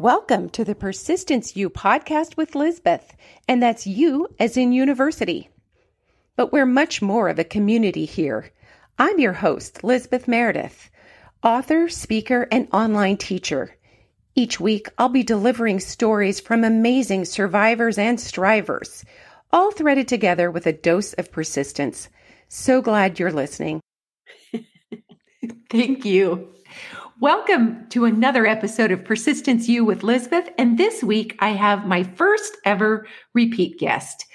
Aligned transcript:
Welcome 0.00 0.50
to 0.50 0.64
the 0.64 0.74
Persistence 0.74 1.54
U 1.54 1.70
podcast 1.70 2.36
with 2.36 2.56
Lizbeth, 2.56 3.16
and 3.46 3.62
that's 3.62 3.86
you 3.86 4.26
as 4.40 4.56
in 4.56 4.72
university. 4.72 5.50
But 6.34 6.52
we're 6.52 6.66
much 6.66 7.00
more 7.00 7.28
of 7.28 7.38
a 7.38 7.44
community 7.44 8.04
here. 8.04 8.50
I'm 8.98 9.20
your 9.20 9.34
host, 9.34 9.84
Lizbeth 9.84 10.26
Meredith, 10.26 10.90
author, 11.44 11.88
speaker, 11.88 12.48
and 12.50 12.66
online 12.72 13.18
teacher. 13.18 13.76
Each 14.34 14.58
week, 14.58 14.88
I'll 14.98 15.10
be 15.10 15.22
delivering 15.22 15.78
stories 15.78 16.40
from 16.40 16.64
amazing 16.64 17.24
survivors 17.24 17.96
and 17.96 18.18
strivers, 18.18 19.04
all 19.52 19.70
threaded 19.70 20.08
together 20.08 20.50
with 20.50 20.66
a 20.66 20.72
dose 20.72 21.12
of 21.12 21.30
persistence. 21.30 22.08
So 22.48 22.82
glad 22.82 23.20
you're 23.20 23.30
listening. 23.30 23.80
Thank 25.70 26.04
you. 26.04 26.52
Welcome 27.20 27.88
to 27.90 28.06
another 28.06 28.44
episode 28.44 28.90
of 28.90 29.04
Persistence 29.04 29.68
U 29.68 29.84
with 29.84 30.02
Lizbeth. 30.02 30.48
And 30.58 30.76
this 30.76 31.04
week 31.04 31.36
I 31.38 31.50
have 31.50 31.86
my 31.86 32.02
first 32.02 32.56
ever 32.64 33.06
repeat 33.34 33.78
guest. 33.78 34.26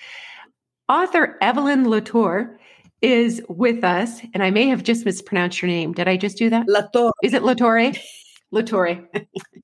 Author 0.87 1.37
Evelyn 1.41 1.89
Latour 1.89 2.57
is 3.01 3.41
with 3.49 3.83
us, 3.83 4.21
and 4.33 4.41
I 4.41 4.49
may 4.49 4.69
have 4.69 4.83
just 4.83 5.05
mispronounced 5.05 5.61
your 5.61 5.67
name. 5.67 5.91
Did 5.91 6.07
I 6.07 6.15
just 6.15 6.37
do 6.37 6.49
that? 6.51 6.69
Latour. 6.69 7.11
Is 7.21 7.33
it 7.33 7.43
Latour? 7.43 7.91
Latour. 8.51 8.97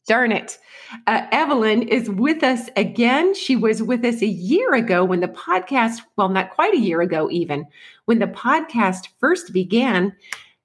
Darn 0.08 0.34
it. 0.34 0.60
Uh, 1.08 1.26
Evelyn 1.32 1.84
is 1.84 2.10
with 2.10 2.44
us 2.44 2.70
again. 2.76 3.34
She 3.34 3.56
was 3.56 3.82
with 3.82 4.04
us 4.04 4.22
a 4.22 4.28
year 4.28 4.74
ago 4.74 5.06
when 5.06 5.22
the 5.22 5.30
podcast, 5.30 6.02
well, 6.18 6.28
not 6.28 6.52
quite 6.52 6.74
a 6.74 6.80
year 6.80 7.00
ago, 7.00 7.30
even, 7.32 7.66
when 8.06 8.20
the 8.20 8.28
podcast 8.28 9.08
first 9.22 9.54
began 9.54 10.14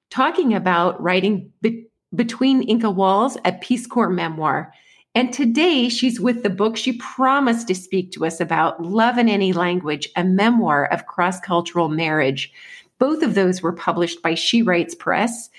talking 0.09 0.53
about 0.53 1.01
writing 1.01 1.51
be- 1.61 1.85
between 2.13 2.63
Inca 2.63 2.89
Walls, 2.89 3.37
a 3.45 3.53
Peace 3.53 3.87
Corps 3.87 4.09
memoir. 4.09 4.73
And 5.13 5.33
today 5.33 5.89
she's 5.89 6.19
with 6.19 6.43
the 6.43 6.49
book 6.49 6.77
she 6.77 6.93
promised 6.93 7.67
to 7.67 7.75
speak 7.75 8.11
to 8.11 8.25
us 8.25 8.39
about, 8.39 8.81
Love 8.81 9.17
in 9.17 9.27
Any 9.27 9.51
Language, 9.53 10.09
a 10.15 10.23
memoir 10.23 10.85
of 10.85 11.07
cross 11.07 11.39
cultural 11.39 11.89
marriage. 11.89 12.51
Both 12.97 13.21
of 13.23 13.35
those 13.35 13.61
were 13.61 13.73
published 13.73 14.21
by 14.21 14.35
She 14.35 14.61
Writes 14.61 14.95
Press. 14.95 15.49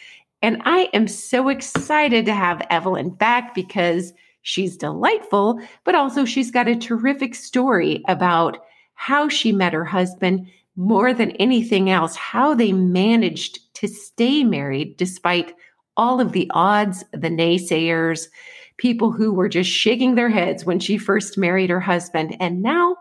And 0.40 0.62
I 0.64 0.88
am 0.92 1.06
so 1.06 1.48
excited 1.48 2.24
to 2.26 2.34
have 2.34 2.66
Evelyn 2.70 3.10
back 3.10 3.54
because 3.54 4.12
she's 4.42 4.76
delightful, 4.76 5.60
but 5.84 5.94
also 5.94 6.24
she's 6.24 6.50
got 6.50 6.68
a 6.68 6.76
terrific 6.76 7.34
story 7.34 8.02
about 8.08 8.58
how 8.94 9.28
she 9.28 9.52
met 9.52 9.72
her 9.72 9.84
husband. 9.84 10.48
More 10.74 11.12
than 11.12 11.32
anything 11.32 11.90
else, 11.90 12.16
how 12.16 12.54
they 12.54 12.72
managed 12.72 13.74
to 13.74 13.86
stay 13.86 14.42
married 14.42 14.96
despite 14.96 15.54
all 15.96 16.20
of 16.20 16.32
the 16.32 16.50
odds, 16.54 17.04
the 17.12 17.28
naysayers, 17.28 18.28
people 18.76 19.12
who 19.12 19.32
were 19.32 19.48
just 19.48 19.70
shaking 19.70 20.14
their 20.14 20.30
heads 20.30 20.64
when 20.64 20.80
she 20.80 20.98
first 20.98 21.38
married 21.38 21.70
her 21.70 21.80
husband. 21.80 22.36
And 22.40 22.62
now 22.62 22.96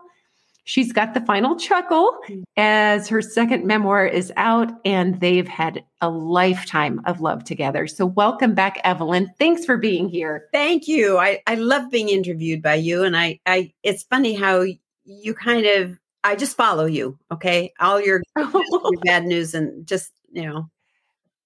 she's 0.64 0.92
got 0.92 1.14
the 1.14 1.20
final 1.22 1.56
chuckle 1.56 2.18
mm-hmm. 2.28 2.42
as 2.56 3.08
her 3.08 3.20
second 3.20 3.64
memoir 3.66 4.06
is 4.06 4.32
out 4.36 4.70
and 4.84 5.20
they've 5.20 5.48
had 5.48 5.84
a 6.00 6.08
lifetime 6.08 7.00
of 7.06 7.20
love 7.20 7.44
together. 7.44 7.86
So 7.86 8.06
welcome 8.06 8.54
back, 8.54 8.80
Evelyn. 8.84 9.32
Thanks 9.38 9.64
for 9.64 9.76
being 9.76 10.08
here. 10.08 10.48
Thank 10.52 10.86
you. 10.86 11.18
I, 11.18 11.40
I 11.46 11.56
love 11.56 11.90
being 11.90 12.08
interviewed 12.08 12.62
by 12.62 12.74
you. 12.74 13.02
And 13.02 13.16
I, 13.16 13.40
I, 13.46 13.72
it's 13.82 14.04
funny 14.04 14.34
how 14.34 14.64
you 15.04 15.34
kind 15.34 15.66
of, 15.66 15.98
I 16.24 16.36
just 16.36 16.56
follow 16.56 16.86
you. 16.86 17.18
Okay. 17.32 17.72
All 17.80 18.00
your, 18.00 18.22
your 18.36 18.92
bad 19.04 19.24
news 19.24 19.54
and 19.54 19.86
just, 19.86 20.12
you 20.30 20.46
know, 20.46 20.70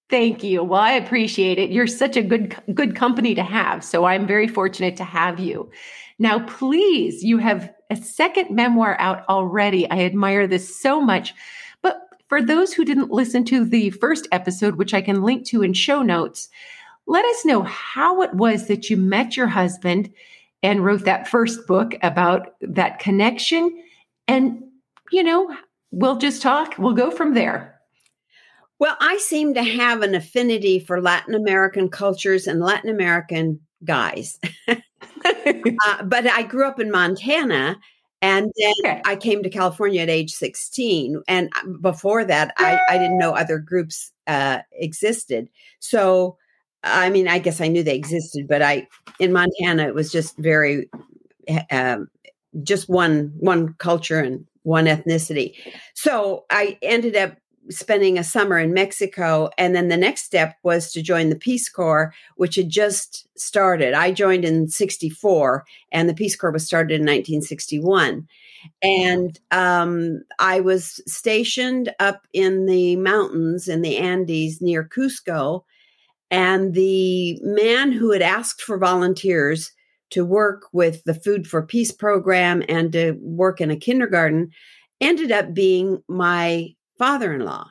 Thank 0.09 0.43
you. 0.43 0.63
Well, 0.63 0.79
I 0.79 0.93
appreciate 0.93 1.59
it. 1.59 1.69
You're 1.69 1.87
such 1.87 2.15
a 2.15 2.21
good 2.21 2.55
good 2.73 2.95
company 2.95 3.35
to 3.35 3.43
have. 3.43 3.83
So 3.83 4.05
I'm 4.05 4.25
very 4.25 4.47
fortunate 4.47 4.95
to 4.97 5.03
have 5.03 5.39
you. 5.39 5.69
Now, 6.19 6.39
please, 6.45 7.23
you 7.23 7.37
have 7.39 7.71
a 7.89 7.95
second 7.95 8.49
memoir 8.49 8.95
out 8.99 9.27
already. 9.29 9.89
I 9.89 9.99
admire 9.99 10.47
this 10.47 10.79
so 10.79 11.01
much. 11.01 11.33
But 11.81 12.01
for 12.27 12.41
those 12.41 12.73
who 12.73 12.85
didn't 12.85 13.11
listen 13.11 13.43
to 13.45 13.65
the 13.65 13.91
first 13.91 14.27
episode, 14.31 14.75
which 14.75 14.93
I 14.93 15.01
can 15.01 15.23
link 15.23 15.45
to 15.47 15.61
in 15.61 15.73
show 15.73 16.01
notes, 16.01 16.49
let 17.05 17.25
us 17.25 17.45
know 17.45 17.63
how 17.63 18.21
it 18.21 18.33
was 18.33 18.67
that 18.67 18.89
you 18.89 18.97
met 18.97 19.37
your 19.37 19.47
husband 19.47 20.11
and 20.63 20.83
wrote 20.83 21.05
that 21.05 21.27
first 21.27 21.67
book 21.67 21.95
about 22.01 22.55
that 22.61 22.99
connection. 22.99 23.83
And, 24.27 24.63
you 25.11 25.23
know, 25.23 25.55
we'll 25.91 26.17
just 26.17 26.41
talk. 26.41 26.75
We'll 26.77 26.93
go 26.93 27.11
from 27.11 27.33
there. 27.33 27.76
Well, 28.79 28.95
I 28.99 29.17
seem 29.17 29.55
to 29.55 29.63
have 29.63 30.01
an 30.01 30.13
affinity 30.13 30.79
for 30.79 31.01
Latin 31.01 31.33
American 31.33 31.89
cultures 31.89 32.45
and 32.47 32.59
Latin 32.59 32.89
American 32.89 33.59
guys. 33.83 34.39
uh, 34.67 36.03
but 36.03 36.27
I 36.27 36.43
grew 36.43 36.67
up 36.67 36.79
in 36.79 36.91
Montana 36.91 37.77
and 38.21 38.51
then 38.57 38.73
okay. 38.85 39.01
I 39.05 39.15
came 39.15 39.43
to 39.43 39.49
California 39.49 40.01
at 40.01 40.09
age 40.09 40.31
16. 40.31 41.21
And 41.27 41.49
uh, 41.55 41.69
before 41.81 42.25
that, 42.25 42.53
I, 42.57 42.79
I 42.89 42.97
didn't 42.97 43.19
know 43.19 43.31
other 43.31 43.59
groups 43.59 44.11
uh, 44.25 44.59
existed. 44.73 45.49
So, 45.79 46.37
I 46.83 47.09
mean, 47.09 47.27
I 47.27 47.39
guess 47.39 47.61
I 47.61 47.67
knew 47.67 47.83
they 47.83 47.95
existed, 47.95 48.47
but 48.47 48.61
I, 48.61 48.87
in 49.19 49.33
Montana, 49.33 49.87
it 49.87 49.95
was 49.95 50.11
just 50.11 50.37
very, 50.37 50.89
um, 51.71 52.09
just 52.63 52.89
one, 52.89 53.33
one 53.37 53.73
culture 53.75 54.19
and 54.19 54.45
one 54.63 54.85
ethnicity. 54.85 55.53
So 55.93 56.45
I 56.49 56.77
ended 56.81 57.15
up 57.15 57.37
spending 57.69 58.17
a 58.17 58.23
summer 58.23 58.57
in 58.57 58.73
Mexico. 58.73 59.49
And 59.57 59.75
then 59.75 59.87
the 59.87 59.97
next 59.97 60.23
step 60.23 60.55
was 60.63 60.91
to 60.91 61.01
join 61.01 61.29
the 61.29 61.35
Peace 61.35 61.69
Corps, 61.69 62.13
which 62.35 62.55
had 62.55 62.69
just 62.69 63.27
started. 63.37 63.93
I 63.93 64.11
joined 64.11 64.45
in 64.45 64.67
64, 64.67 65.65
and 65.91 66.09
the 66.09 66.13
Peace 66.13 66.35
Corps 66.35 66.51
was 66.51 66.65
started 66.65 66.95
in 66.95 67.01
1961. 67.01 68.27
And 68.81 69.39
um, 69.51 70.23
I 70.39 70.59
was 70.59 71.01
stationed 71.07 71.93
up 71.99 72.27
in 72.33 72.65
the 72.65 72.95
mountains 72.95 73.67
in 73.67 73.81
the 73.81 73.97
Andes 73.97 74.61
near 74.61 74.83
Cusco. 74.83 75.63
And 76.29 76.73
the 76.73 77.39
man 77.41 77.91
who 77.91 78.11
had 78.11 78.21
asked 78.21 78.61
for 78.61 78.77
volunteers 78.77 79.71
to 80.09 80.25
work 80.25 80.63
with 80.71 81.03
the 81.03 81.13
Food 81.13 81.47
for 81.47 81.61
Peace 81.61 81.91
program 81.91 82.63
and 82.67 82.91
to 82.93 83.17
work 83.21 83.61
in 83.61 83.71
a 83.71 83.77
kindergarten 83.77 84.51
ended 84.99 85.31
up 85.31 85.53
being 85.53 86.01
my 86.07 86.73
father-in-law. 86.97 87.67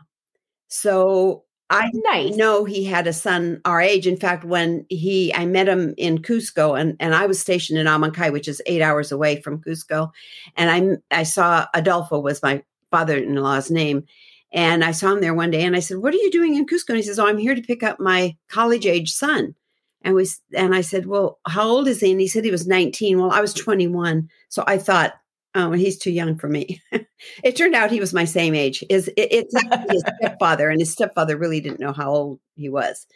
So 0.69 1.45
I 1.69 1.91
nice. 1.93 2.37
know 2.37 2.65
he 2.65 2.85
had 2.85 3.07
a 3.07 3.13
son 3.13 3.61
our 3.65 3.81
age. 3.81 4.07
In 4.07 4.17
fact, 4.17 4.45
when 4.45 4.87
he 4.89 5.35
I 5.35 5.47
met 5.47 5.69
him 5.69 5.95
in 5.97 6.19
Cusco 6.19 6.79
and, 6.81 6.97
and 7.01 7.15
I 7.15 7.27
was 7.27 7.41
stationed 7.41 7.79
in 7.79 7.87
Abancay, 7.87 8.33
which 8.33 8.47
is 8.47 8.63
eight 8.67 8.83
hours 8.83 9.11
away 9.11 9.41
from 9.41 9.61
Cusco. 9.61 10.11
And 10.57 11.01
I 11.11 11.21
I 11.21 11.23
saw 11.25 11.67
Adolfo 11.75 12.21
was 12.21 12.43
my 12.43 12.63
father-in-law's 12.91 13.71
name. 13.71 14.05
And 14.53 14.85
I 14.85 14.93
saw 14.93 15.13
him 15.13 15.21
there 15.21 15.35
one 15.35 15.51
day 15.51 15.65
and 15.65 15.75
I 15.75 15.81
said, 15.81 15.99
What 15.99 16.15
are 16.15 16.19
you 16.19 16.31
doing 16.31 16.55
in 16.55 16.67
Cusco? 16.67 16.91
And 16.91 16.99
he 16.99 17.03
says, 17.03 17.19
Oh, 17.19 17.27
I'm 17.27 17.39
here 17.39 17.55
to 17.55 17.63
pick 17.63 17.83
up 17.83 17.99
my 17.99 18.37
college 18.49 18.87
age 18.87 19.13
son. 19.13 19.55
And 20.03 20.15
we 20.15 20.29
and 20.55 20.75
I 20.75 20.83
said, 20.83 21.07
Well, 21.07 21.41
how 21.47 21.67
old 21.67 21.89
is 21.89 22.01
he? 22.01 22.13
And 22.13 22.21
he 22.21 22.29
said 22.29 22.45
he 22.45 22.51
was 22.53 22.67
19. 22.67 23.19
Well, 23.19 23.33
I 23.33 23.41
was 23.41 23.53
21. 23.53 24.29
So 24.49 24.63
I 24.67 24.79
thought, 24.79 25.15
Oh, 25.59 25.73
he's 25.73 25.97
too 25.97 26.11
young 26.11 26.37
for 26.37 26.49
me. 26.49 26.83
it 27.43 27.57
turned 27.57 27.75
out 27.75 27.91
he 27.91 27.99
was 27.99 28.13
my 28.13 28.27
same 28.27 28.55
age. 28.55 28.85
Is 28.91 29.09
it, 29.09 29.29
it's 29.31 29.55
his 29.91 30.05
stepfather, 30.19 30.69
and 30.69 30.79
his 30.79 30.93
stepfather 30.93 31.39
really 31.39 31.63
didn't 31.63 31.81
know 31.81 31.95
how 31.95 32.11
old 32.11 32.41
he 32.57 32.69
was. 32.69 33.07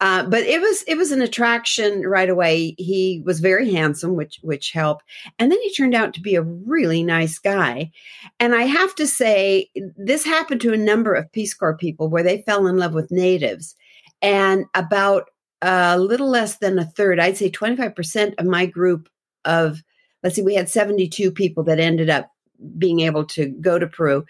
Uh, 0.00 0.22
but 0.24 0.44
it 0.44 0.60
was 0.60 0.84
it 0.86 0.96
was 0.96 1.10
an 1.10 1.20
attraction 1.20 2.02
right 2.02 2.28
away. 2.28 2.76
He 2.78 3.20
was 3.26 3.40
very 3.40 3.72
handsome, 3.72 4.14
which 4.14 4.38
which 4.42 4.70
helped, 4.70 5.02
and 5.40 5.50
then 5.50 5.58
he 5.60 5.74
turned 5.74 5.96
out 5.96 6.14
to 6.14 6.20
be 6.20 6.36
a 6.36 6.42
really 6.42 7.02
nice 7.02 7.40
guy. 7.40 7.90
And 8.38 8.54
I 8.54 8.62
have 8.62 8.94
to 8.94 9.06
say, 9.08 9.68
this 9.96 10.24
happened 10.24 10.60
to 10.60 10.72
a 10.72 10.78
number 10.78 11.14
of 11.14 11.32
Peace 11.32 11.52
Corps 11.52 11.76
people 11.76 12.08
where 12.08 12.22
they 12.22 12.42
fell 12.42 12.68
in 12.68 12.76
love 12.76 12.94
with 12.94 13.10
natives, 13.10 13.74
and 14.20 14.66
about 14.74 15.30
a 15.62 15.98
little 15.98 16.28
less 16.28 16.58
than 16.58 16.78
a 16.78 16.86
third, 16.86 17.18
I'd 17.18 17.36
say 17.36 17.50
twenty 17.50 17.74
five 17.74 17.96
percent 17.96 18.36
of 18.38 18.46
my 18.46 18.66
group 18.66 19.08
of 19.44 19.82
let's 20.22 20.36
see, 20.36 20.42
we 20.42 20.54
had 20.54 20.68
72 20.68 21.30
people 21.32 21.64
that 21.64 21.80
ended 21.80 22.10
up 22.10 22.30
being 22.78 23.00
able 23.00 23.24
to 23.24 23.46
go 23.60 23.78
to 23.78 23.86
Peru, 23.86 24.24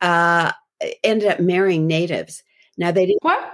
uh, 0.00 0.52
ended 1.02 1.28
up 1.28 1.40
marrying 1.40 1.86
natives. 1.86 2.42
Now 2.76 2.90
they 2.90 3.06
didn't. 3.06 3.22
What? 3.22 3.52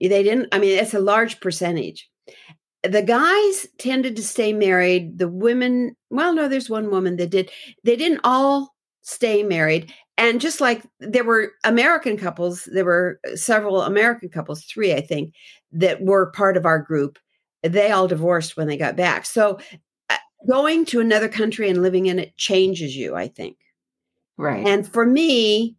They 0.00 0.22
didn't. 0.22 0.48
I 0.52 0.58
mean, 0.58 0.78
it's 0.78 0.94
a 0.94 1.00
large 1.00 1.40
percentage. 1.40 2.08
The 2.82 3.02
guys 3.02 3.66
tended 3.78 4.16
to 4.16 4.22
stay 4.22 4.52
married. 4.52 5.18
The 5.18 5.28
women, 5.28 5.96
well, 6.10 6.34
no, 6.34 6.48
there's 6.48 6.70
one 6.70 6.90
woman 6.90 7.16
that 7.16 7.30
did. 7.30 7.50
They 7.84 7.96
didn't 7.96 8.20
all 8.22 8.74
stay 9.02 9.42
married. 9.42 9.92
And 10.18 10.40
just 10.40 10.60
like 10.60 10.82
there 11.00 11.24
were 11.24 11.52
American 11.64 12.16
couples, 12.16 12.68
there 12.72 12.84
were 12.84 13.20
several 13.34 13.82
American 13.82 14.28
couples, 14.28 14.64
three, 14.64 14.94
I 14.94 15.00
think, 15.00 15.34
that 15.72 16.02
were 16.02 16.30
part 16.32 16.56
of 16.56 16.66
our 16.66 16.78
group. 16.78 17.18
They 17.62 17.90
all 17.90 18.08
divorced 18.08 18.56
when 18.56 18.66
they 18.66 18.76
got 18.76 18.96
back. 18.96 19.26
So 19.26 19.58
going 20.46 20.84
to 20.86 21.00
another 21.00 21.28
country 21.28 21.68
and 21.68 21.82
living 21.82 22.06
in 22.06 22.18
it 22.18 22.36
changes 22.36 22.96
you, 22.96 23.14
I 23.14 23.28
think. 23.28 23.56
Right. 24.36 24.66
And 24.66 24.90
for 24.90 25.06
me, 25.06 25.76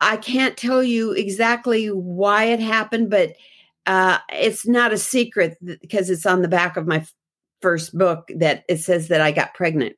I 0.00 0.16
can't 0.16 0.56
tell 0.56 0.82
you 0.82 1.12
exactly 1.12 1.86
why 1.88 2.44
it 2.44 2.60
happened, 2.60 3.10
but 3.10 3.34
uh, 3.86 4.18
it's 4.30 4.66
not 4.66 4.92
a 4.92 4.98
secret 4.98 5.56
because 5.62 6.10
it's 6.10 6.26
on 6.26 6.42
the 6.42 6.48
back 6.48 6.76
of 6.76 6.86
my 6.86 7.04
first 7.60 7.96
book 7.96 8.30
that 8.36 8.64
it 8.68 8.78
says 8.78 9.08
that 9.08 9.20
I 9.20 9.32
got 9.32 9.54
pregnant. 9.54 9.96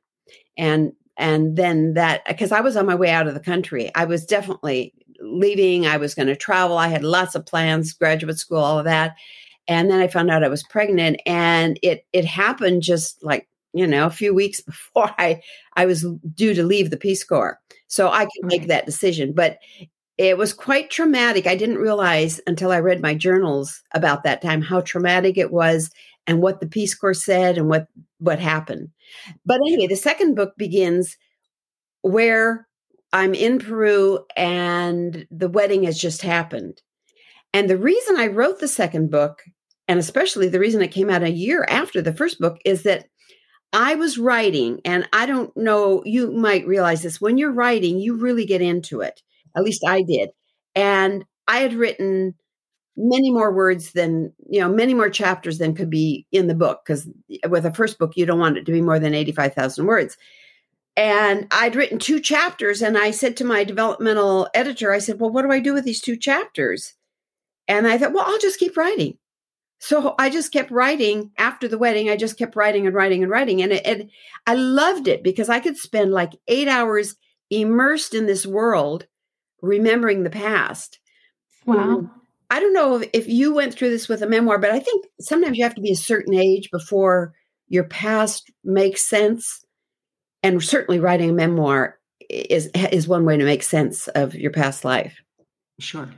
And 0.57 0.93
and 1.17 1.57
then 1.57 1.95
that 1.95 2.23
because 2.27 2.51
I 2.51 2.61
was 2.61 2.77
on 2.77 2.85
my 2.85 2.95
way 2.95 3.09
out 3.09 3.27
of 3.27 3.33
the 3.33 3.39
country. 3.39 3.91
I 3.95 4.05
was 4.05 4.25
definitely 4.25 4.93
leaving. 5.19 5.87
I 5.87 5.97
was 5.97 6.13
going 6.13 6.27
to 6.27 6.35
travel. 6.35 6.77
I 6.77 6.87
had 6.87 7.03
lots 7.03 7.35
of 7.35 7.45
plans, 7.45 7.93
graduate 7.93 8.37
school, 8.37 8.59
all 8.59 8.79
of 8.79 8.85
that. 8.85 9.15
And 9.67 9.89
then 9.89 9.99
I 9.99 10.07
found 10.07 10.29
out 10.29 10.43
I 10.43 10.47
was 10.47 10.63
pregnant 10.63 11.19
and 11.25 11.79
it 11.81 12.05
it 12.13 12.25
happened 12.25 12.83
just 12.83 13.23
like, 13.23 13.47
you 13.73 13.87
know, 13.87 14.05
a 14.05 14.11
few 14.11 14.33
weeks 14.33 14.61
before 14.65 15.13
I 15.17 15.41
I 15.75 15.85
was 15.85 16.05
due 16.33 16.53
to 16.53 16.63
leave 16.63 16.89
the 16.89 16.97
Peace 16.97 17.23
Corps. 17.23 17.59
So 17.87 18.09
I 18.09 18.25
could 18.25 18.45
make 18.45 18.67
that 18.67 18.85
decision, 18.85 19.33
but 19.33 19.57
it 20.17 20.37
was 20.37 20.51
quite 20.51 20.89
traumatic. 20.89 21.45
I 21.45 21.55
didn't 21.55 21.77
realize 21.77 22.41
until 22.47 22.71
I 22.71 22.79
read 22.79 23.01
my 23.01 23.13
journals 23.13 23.83
about 23.93 24.23
that 24.23 24.41
time 24.41 24.61
how 24.61 24.81
traumatic 24.81 25.37
it 25.37 25.51
was 25.51 25.91
and 26.25 26.41
what 26.41 26.59
the 26.59 26.67
Peace 26.67 26.95
Corps 26.95 27.13
said 27.13 27.57
and 27.57 27.69
what 27.69 27.87
what 28.19 28.39
happened. 28.39 28.89
But 29.45 29.57
anyway, 29.57 29.87
the 29.87 29.95
second 29.95 30.35
book 30.35 30.53
begins 30.57 31.15
where 32.01 32.67
I'm 33.13 33.33
in 33.33 33.59
Peru 33.59 34.19
and 34.35 35.25
the 35.31 35.49
wedding 35.49 35.83
has 35.83 35.97
just 35.97 36.21
happened. 36.21 36.81
And 37.53 37.69
the 37.69 37.77
reason 37.77 38.17
I 38.17 38.27
wrote 38.27 38.59
the 38.59 38.67
second 38.67 39.09
book, 39.09 39.43
and 39.87 39.99
especially 39.99 40.49
the 40.49 40.59
reason 40.59 40.81
it 40.81 40.89
came 40.89 41.09
out 41.09 41.23
a 41.23 41.31
year 41.31 41.65
after 41.69 42.01
the 42.01 42.13
first 42.13 42.39
book, 42.39 42.59
is 42.65 42.83
that 42.83 43.07
I 43.73 43.95
was 43.95 44.17
writing, 44.17 44.81
and 44.85 45.07
I 45.13 45.25
don't 45.25 45.55
know, 45.57 46.01
you 46.05 46.31
might 46.31 46.65
realize 46.65 47.03
this 47.03 47.19
when 47.19 47.37
you're 47.37 47.51
writing, 47.51 47.99
you 47.99 48.15
really 48.15 48.45
get 48.45 48.61
into 48.61 49.01
it. 49.01 49.21
At 49.55 49.63
least 49.63 49.83
I 49.85 50.03
did. 50.03 50.29
And 50.75 51.25
I 51.47 51.59
had 51.59 51.73
written 51.73 52.35
many 52.97 53.31
more 53.31 53.53
words 53.53 53.91
than 53.91 54.33
you 54.49 54.59
know 54.59 54.67
many 54.67 54.93
more 54.93 55.09
chapters 55.09 55.59
than 55.59 55.75
could 55.75 55.89
be 55.89 56.25
in 56.31 56.47
the 56.47 56.55
book 56.55 56.81
because 56.83 57.07
with 57.47 57.63
a 57.63 57.73
first 57.73 57.99
book 57.99 58.13
you 58.15 58.25
don't 58.25 58.39
want 58.39 58.57
it 58.57 58.65
to 58.65 58.71
be 58.71 58.81
more 58.81 58.97
than 58.97 59.13
85,000 59.13 59.85
words 59.85 60.17
and 60.95 61.45
I'd 61.51 61.75
written 61.75 61.99
two 61.99 62.19
chapters 62.19 62.81
and 62.81 62.97
I 62.97 63.11
said 63.11 63.37
to 63.37 63.45
my 63.45 63.63
developmental 63.63 64.49
editor 64.55 64.91
I 64.91 64.97
said 64.97 65.19
well 65.19 65.29
what 65.29 65.43
do 65.43 65.51
I 65.51 65.59
do 65.59 65.73
with 65.75 65.83
these 65.83 66.01
two 66.01 66.17
chapters 66.17 66.95
and 67.67 67.85
I 67.85 67.99
thought 67.99 68.13
well 68.13 68.25
I'll 68.25 68.39
just 68.39 68.59
keep 68.59 68.75
writing 68.75 69.19
so 69.79 70.15
I 70.17 70.29
just 70.29 70.51
kept 70.51 70.71
writing 70.71 71.31
after 71.37 71.67
the 71.67 71.77
wedding 71.77 72.09
I 72.09 72.15
just 72.15 72.37
kept 72.37 72.55
writing 72.55 72.85
and 72.85 72.95
writing 72.95 73.23
and 73.23 73.31
writing 73.31 73.61
and 73.61 73.71
it, 73.71 73.85
it 73.85 74.09
I 74.45 74.55
loved 74.55 75.07
it 75.07 75.23
because 75.23 75.49
I 75.49 75.59
could 75.59 75.77
spend 75.77 76.11
like 76.11 76.33
8 76.47 76.67
hours 76.67 77.15
immersed 77.49 78.13
in 78.13 78.25
this 78.25 78.45
world 78.45 79.07
remembering 79.61 80.23
the 80.23 80.29
past 80.29 80.99
hmm. 81.65 81.73
wow 81.73 82.09
I 82.49 82.59
don't 82.59 82.73
know 82.73 82.97
if, 82.97 83.09
if 83.13 83.27
you 83.27 83.53
went 83.53 83.73
through 83.73 83.89
this 83.89 84.07
with 84.07 84.21
a 84.21 84.27
memoir, 84.27 84.57
but 84.57 84.71
I 84.71 84.79
think 84.79 85.05
sometimes 85.19 85.57
you 85.57 85.63
have 85.63 85.75
to 85.75 85.81
be 85.81 85.91
a 85.91 85.97
certain 85.97 86.33
age 86.33 86.71
before 86.71 87.33
your 87.67 87.83
past 87.83 88.51
makes 88.63 89.07
sense. 89.07 89.65
And 90.43 90.63
certainly 90.63 90.99
writing 90.99 91.31
a 91.31 91.33
memoir 91.33 91.99
is 92.29 92.69
is 92.91 93.07
one 93.07 93.25
way 93.25 93.37
to 93.37 93.43
make 93.43 93.63
sense 93.63 94.07
of 94.09 94.35
your 94.35 94.51
past 94.51 94.85
life. 94.85 95.21
Sure. 95.79 96.09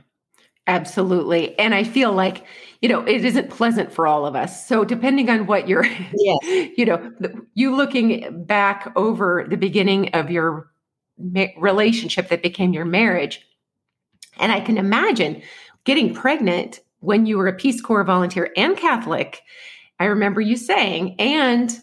Absolutely. 0.66 1.58
And 1.58 1.74
I 1.74 1.84
feel 1.84 2.12
like, 2.12 2.44
you 2.80 2.88
know, 2.88 3.00
it 3.00 3.24
isn't 3.24 3.50
pleasant 3.50 3.92
for 3.92 4.06
all 4.06 4.26
of 4.26 4.36
us. 4.36 4.66
So 4.66 4.84
depending 4.84 5.28
on 5.28 5.46
what 5.46 5.68
you're, 5.68 5.84
yes. 6.14 6.38
you 6.76 6.84
know, 6.84 7.12
you 7.54 7.74
looking 7.74 8.44
back 8.44 8.92
over 8.94 9.46
the 9.48 9.56
beginning 9.56 10.10
of 10.10 10.30
your 10.30 10.70
ma- 11.18 11.46
relationship 11.58 12.28
that 12.28 12.42
became 12.42 12.72
your 12.72 12.84
marriage. 12.84 13.44
And 14.38 14.52
I 14.52 14.60
can 14.60 14.78
imagine 14.78 15.42
getting 15.84 16.14
pregnant 16.14 16.80
when 17.00 17.26
you 17.26 17.38
were 17.38 17.48
a 17.48 17.52
Peace 17.52 17.80
Corps 17.80 18.04
volunteer 18.04 18.52
and 18.56 18.76
Catholic. 18.76 19.42
I 19.98 20.04
remember 20.04 20.40
you 20.40 20.56
saying, 20.56 21.16
and 21.18 21.78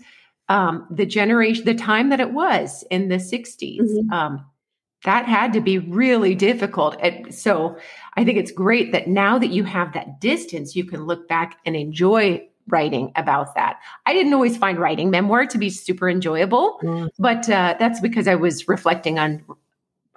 um, 0.50 0.88
the 0.90 1.06
generation, 1.06 1.66
the 1.66 1.76
time 1.76 2.10
that 2.10 2.20
it 2.20 2.32
was 2.32 2.84
in 2.90 3.10
the 3.10 3.16
60s, 3.16 3.82
mm-hmm. 3.82 4.14
um, 4.14 4.46
that 5.08 5.26
had 5.26 5.54
to 5.54 5.62
be 5.62 5.78
really 5.78 6.36
difficult. 6.36 6.98
And 7.02 7.34
so 7.34 7.78
I 8.18 8.26
think 8.26 8.38
it's 8.38 8.52
great 8.52 8.92
that 8.92 9.08
now 9.08 9.40
that 9.40 9.52
you 9.52 9.64
have 9.64 9.94
that 9.94 10.20
distance, 10.20 10.76
you 10.76 10.84
can 10.84 11.06
look 11.06 11.30
back 11.30 11.60
and 11.66 11.78
enjoy 11.78 12.46
writing 12.68 13.14
about 13.16 13.56
that. 13.56 13.80
I 14.06 14.12
didn't 14.12 14.34
always 14.34 14.58
find 14.58 14.78
writing 14.78 15.10
memoir 15.10 15.46
to 15.46 15.58
be 15.58 15.70
super 15.70 16.10
enjoyable, 16.10 16.78
mm. 16.84 17.08
but 17.18 17.50
uh, 17.50 17.76
that's 17.80 18.02
because 18.02 18.28
I 18.28 18.36
was 18.36 18.68
reflecting 18.68 19.18
on 19.18 19.46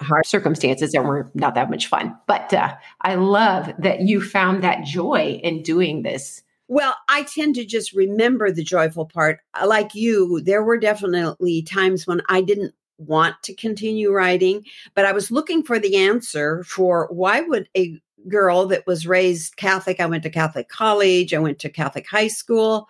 hard 0.01 0.27
circumstances 0.27 0.91
that 0.91 1.05
were 1.05 1.31
not 1.35 1.55
that 1.55 1.71
much 1.71 1.87
fun. 1.87 2.17
But 2.27 2.53
uh, 2.53 2.75
I 3.03 3.15
love 3.15 3.71
that 3.79 4.01
you 4.01 4.21
found 4.21 4.65
that 4.65 4.85
joy 4.85 5.41
in 5.45 5.63
doing 5.63 6.03
this. 6.03 6.43
Well, 6.67 6.97
I 7.09 7.23
tend 7.23 7.55
to 7.57 7.65
just 7.65 7.93
remember 7.93 8.51
the 8.51 8.65
joyful 8.65 9.07
part. 9.07 9.39
Like 9.65 9.95
you, 9.95 10.41
there 10.41 10.65
were 10.65 10.79
definitely 10.79 11.63
times 11.63 12.09
when 12.09 12.23
I 12.29 12.41
didn't 12.41 12.75
want 13.01 13.43
to 13.43 13.55
continue 13.55 14.13
writing, 14.13 14.65
but 14.95 15.05
I 15.05 15.13
was 15.13 15.31
looking 15.31 15.63
for 15.63 15.79
the 15.79 15.97
answer 15.97 16.63
for 16.65 17.09
why 17.11 17.41
would 17.41 17.69
a 17.77 18.01
girl 18.29 18.67
that 18.67 18.87
was 18.87 19.07
raised 19.07 19.57
Catholic, 19.57 20.01
I 20.01 20.07
went 20.07 20.23
to 20.25 20.31
Catholic 20.31 20.69
college, 20.69 21.33
I 21.33 21.39
went 21.39 21.59
to 21.61 21.71
Catholic 21.71 22.07
high 22.09 22.29
school. 22.29 22.87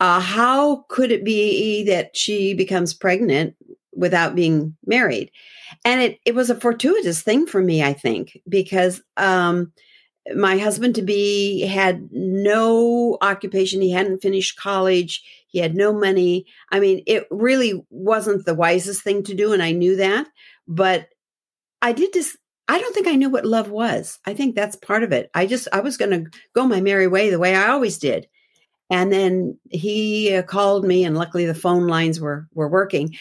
Uh, 0.00 0.20
how 0.20 0.84
could 0.88 1.10
it 1.10 1.24
be 1.24 1.84
that 1.84 2.16
she 2.16 2.54
becomes 2.54 2.94
pregnant 2.94 3.54
without 3.94 4.34
being 4.34 4.76
married? 4.86 5.30
and 5.84 6.00
it 6.00 6.18
it 6.24 6.34
was 6.34 6.50
a 6.50 6.60
fortuitous 6.60 7.22
thing 7.22 7.46
for 7.46 7.62
me 7.62 7.82
i 7.82 7.92
think 7.92 8.40
because 8.48 9.02
um 9.16 9.72
my 10.36 10.58
husband 10.58 10.94
to 10.94 11.02
be 11.02 11.60
had 11.62 12.08
no 12.12 13.18
occupation 13.20 13.80
he 13.80 13.90
hadn't 13.90 14.22
finished 14.22 14.58
college 14.58 15.22
he 15.48 15.58
had 15.58 15.74
no 15.74 15.92
money. 15.92 16.46
I 16.70 16.78
mean 16.78 17.02
it 17.06 17.26
really 17.30 17.84
wasn't 17.90 18.44
the 18.44 18.54
wisest 18.54 19.02
thing 19.02 19.22
to 19.24 19.34
do 19.34 19.52
and 19.52 19.62
i 19.62 19.72
knew 19.72 19.96
that 19.96 20.28
but 20.66 21.08
i 21.82 21.92
did 21.92 22.12
just 22.12 22.36
i 22.68 22.78
don't 22.78 22.94
think 22.94 23.08
i 23.08 23.14
knew 23.14 23.30
what 23.30 23.46
love 23.46 23.70
was. 23.70 24.18
I 24.26 24.34
think 24.34 24.54
that's 24.54 24.76
part 24.76 25.02
of 25.02 25.12
it. 25.12 25.30
I 25.34 25.46
just 25.46 25.66
i 25.72 25.80
was 25.80 25.96
going 25.96 26.10
to 26.10 26.30
go 26.54 26.66
my 26.66 26.80
merry 26.80 27.06
way 27.06 27.30
the 27.30 27.38
way 27.38 27.54
i 27.54 27.68
always 27.68 27.98
did. 27.98 28.26
And 28.90 29.12
then 29.12 29.58
he 29.70 30.34
uh, 30.34 30.42
called 30.42 30.86
me 30.86 31.04
and 31.04 31.16
luckily 31.16 31.44
the 31.44 31.54
phone 31.54 31.86
lines 31.86 32.20
were 32.20 32.46
were 32.54 32.68
working. 32.68 33.16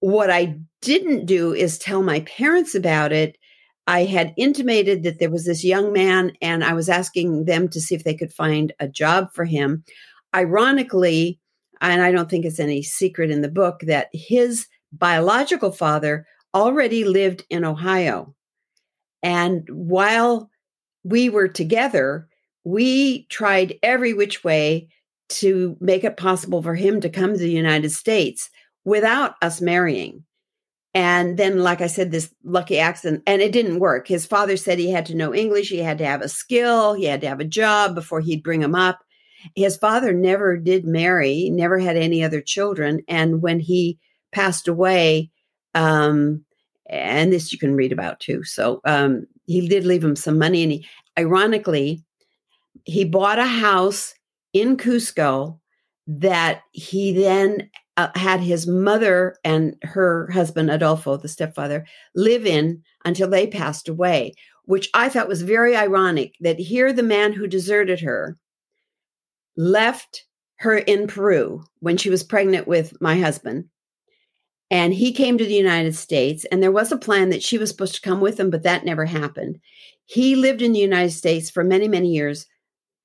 What 0.00 0.30
I 0.30 0.58
didn't 0.82 1.26
do 1.26 1.54
is 1.54 1.78
tell 1.78 2.02
my 2.02 2.20
parents 2.20 2.74
about 2.74 3.12
it. 3.12 3.38
I 3.86 4.04
had 4.04 4.34
intimated 4.36 5.02
that 5.02 5.18
there 5.18 5.30
was 5.30 5.44
this 5.44 5.64
young 5.64 5.92
man, 5.92 6.32
and 6.42 6.64
I 6.64 6.72
was 6.72 6.88
asking 6.88 7.44
them 7.44 7.68
to 7.68 7.80
see 7.80 7.94
if 7.94 8.04
they 8.04 8.14
could 8.14 8.32
find 8.32 8.72
a 8.80 8.88
job 8.88 9.28
for 9.32 9.44
him. 9.44 9.84
Ironically, 10.34 11.38
and 11.80 12.02
I 12.02 12.10
don't 12.10 12.28
think 12.28 12.44
it's 12.44 12.58
any 12.58 12.82
secret 12.82 13.30
in 13.30 13.42
the 13.42 13.48
book, 13.48 13.80
that 13.82 14.08
his 14.12 14.66
biological 14.92 15.70
father 15.70 16.26
already 16.54 17.04
lived 17.04 17.44
in 17.48 17.64
Ohio. 17.64 18.34
And 19.22 19.68
while 19.70 20.50
we 21.04 21.28
were 21.28 21.48
together, 21.48 22.28
we 22.64 23.26
tried 23.26 23.78
every 23.82 24.12
which 24.12 24.42
way 24.42 24.88
to 25.28 25.76
make 25.80 26.02
it 26.02 26.16
possible 26.16 26.62
for 26.62 26.74
him 26.74 27.00
to 27.00 27.08
come 27.08 27.32
to 27.32 27.38
the 27.38 27.50
United 27.50 27.90
States 27.90 28.50
without 28.84 29.34
us 29.42 29.60
marrying. 29.60 30.24
And 30.96 31.36
then, 31.36 31.58
like 31.58 31.82
I 31.82 31.88
said, 31.88 32.10
this 32.10 32.32
lucky 32.42 32.78
accident, 32.78 33.22
and 33.26 33.42
it 33.42 33.52
didn't 33.52 33.80
work. 33.80 34.08
His 34.08 34.24
father 34.24 34.56
said 34.56 34.78
he 34.78 34.90
had 34.90 35.04
to 35.06 35.14
know 35.14 35.34
English, 35.34 35.68
he 35.68 35.80
had 35.80 35.98
to 35.98 36.06
have 36.06 36.22
a 36.22 36.28
skill, 36.28 36.94
he 36.94 37.04
had 37.04 37.20
to 37.20 37.28
have 37.28 37.38
a 37.38 37.44
job 37.44 37.94
before 37.94 38.22
he'd 38.22 38.42
bring 38.42 38.62
him 38.62 38.74
up. 38.74 39.00
His 39.54 39.76
father 39.76 40.14
never 40.14 40.56
did 40.56 40.86
marry, 40.86 41.50
never 41.50 41.78
had 41.78 41.98
any 41.98 42.24
other 42.24 42.40
children. 42.40 43.02
And 43.08 43.42
when 43.42 43.60
he 43.60 43.98
passed 44.32 44.68
away, 44.68 45.30
um, 45.74 46.46
and 46.88 47.30
this 47.30 47.52
you 47.52 47.58
can 47.58 47.76
read 47.76 47.92
about 47.92 48.18
too. 48.18 48.42
So 48.44 48.80
um, 48.86 49.26
he 49.44 49.68
did 49.68 49.84
leave 49.84 50.02
him 50.02 50.16
some 50.16 50.38
money, 50.38 50.62
and 50.62 50.72
he, 50.72 50.86
ironically, 51.18 52.06
he 52.84 53.04
bought 53.04 53.38
a 53.38 53.44
house 53.44 54.14
in 54.54 54.78
Cusco 54.78 55.60
that 56.06 56.62
he 56.72 57.12
then 57.12 57.70
uh, 57.96 58.08
had 58.14 58.40
his 58.40 58.66
mother 58.66 59.36
and 59.44 59.76
her 59.82 60.30
husband 60.30 60.70
Adolfo, 60.70 61.16
the 61.16 61.28
stepfather, 61.28 61.86
live 62.14 62.46
in 62.46 62.82
until 63.04 63.28
they 63.28 63.46
passed 63.46 63.88
away, 63.88 64.34
which 64.64 64.88
I 64.94 65.08
thought 65.08 65.28
was 65.28 65.42
very 65.42 65.74
ironic 65.74 66.34
that 66.40 66.58
here 66.58 66.92
the 66.92 67.02
man 67.02 67.32
who 67.32 67.46
deserted 67.46 68.00
her 68.00 68.36
left 69.56 70.24
her 70.56 70.76
in 70.78 71.06
Peru 71.06 71.64
when 71.80 71.96
she 71.96 72.10
was 72.10 72.22
pregnant 72.22 72.66
with 72.66 73.00
my 73.00 73.18
husband. 73.18 73.66
And 74.70 74.92
he 74.92 75.12
came 75.12 75.38
to 75.38 75.44
the 75.44 75.54
United 75.54 75.94
States, 75.94 76.44
and 76.46 76.62
there 76.62 76.72
was 76.72 76.90
a 76.90 76.96
plan 76.96 77.30
that 77.30 77.42
she 77.42 77.56
was 77.56 77.70
supposed 77.70 77.94
to 77.94 78.00
come 78.00 78.20
with 78.20 78.38
him, 78.40 78.50
but 78.50 78.64
that 78.64 78.84
never 78.84 79.04
happened. 79.04 79.60
He 80.06 80.34
lived 80.34 80.60
in 80.60 80.72
the 80.72 80.80
United 80.80 81.12
States 81.12 81.50
for 81.50 81.62
many, 81.62 81.88
many 81.88 82.08
years, 82.08 82.46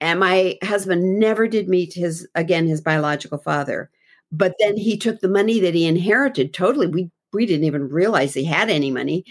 and 0.02 0.20
my 0.20 0.58
husband 0.64 1.20
never 1.20 1.48
did 1.48 1.70
meet 1.70 1.94
his, 1.94 2.28
again, 2.36 2.68
his 2.68 2.82
biological 2.82 3.38
father. 3.38 3.90
But 4.32 4.56
then 4.60 4.76
he 4.76 4.98
took 4.98 5.22
the 5.22 5.30
money 5.30 5.60
that 5.60 5.76
he 5.76 5.86
inherited 5.86 6.54
totally. 6.54 6.88
We 6.88 7.12
we 7.34 7.46
didn't 7.46 7.66
even 7.66 7.88
realize 7.88 8.34
he 8.34 8.44
had 8.44 8.70
any 8.70 8.92
money, 8.92 9.24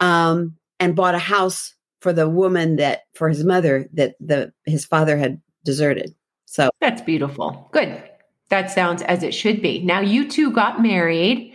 um, 0.00 0.56
and 0.78 0.94
bought 0.94 1.14
a 1.14 1.18
house 1.18 1.74
for 2.00 2.12
the 2.12 2.28
woman 2.28 2.76
that 2.76 3.04
for 3.14 3.28
his 3.28 3.44
mother 3.44 3.88
that 3.94 4.16
the 4.20 4.52
his 4.66 4.84
father 4.84 5.16
had 5.16 5.40
deserted. 5.64 6.14
So 6.46 6.70
that's 6.80 7.02
beautiful. 7.02 7.68
Good. 7.72 8.02
That 8.48 8.70
sounds 8.70 9.02
as 9.02 9.22
it 9.22 9.34
should 9.34 9.60
be. 9.60 9.82
Now, 9.82 10.00
you 10.00 10.28
two 10.28 10.52
got 10.52 10.80
married. 10.80 11.52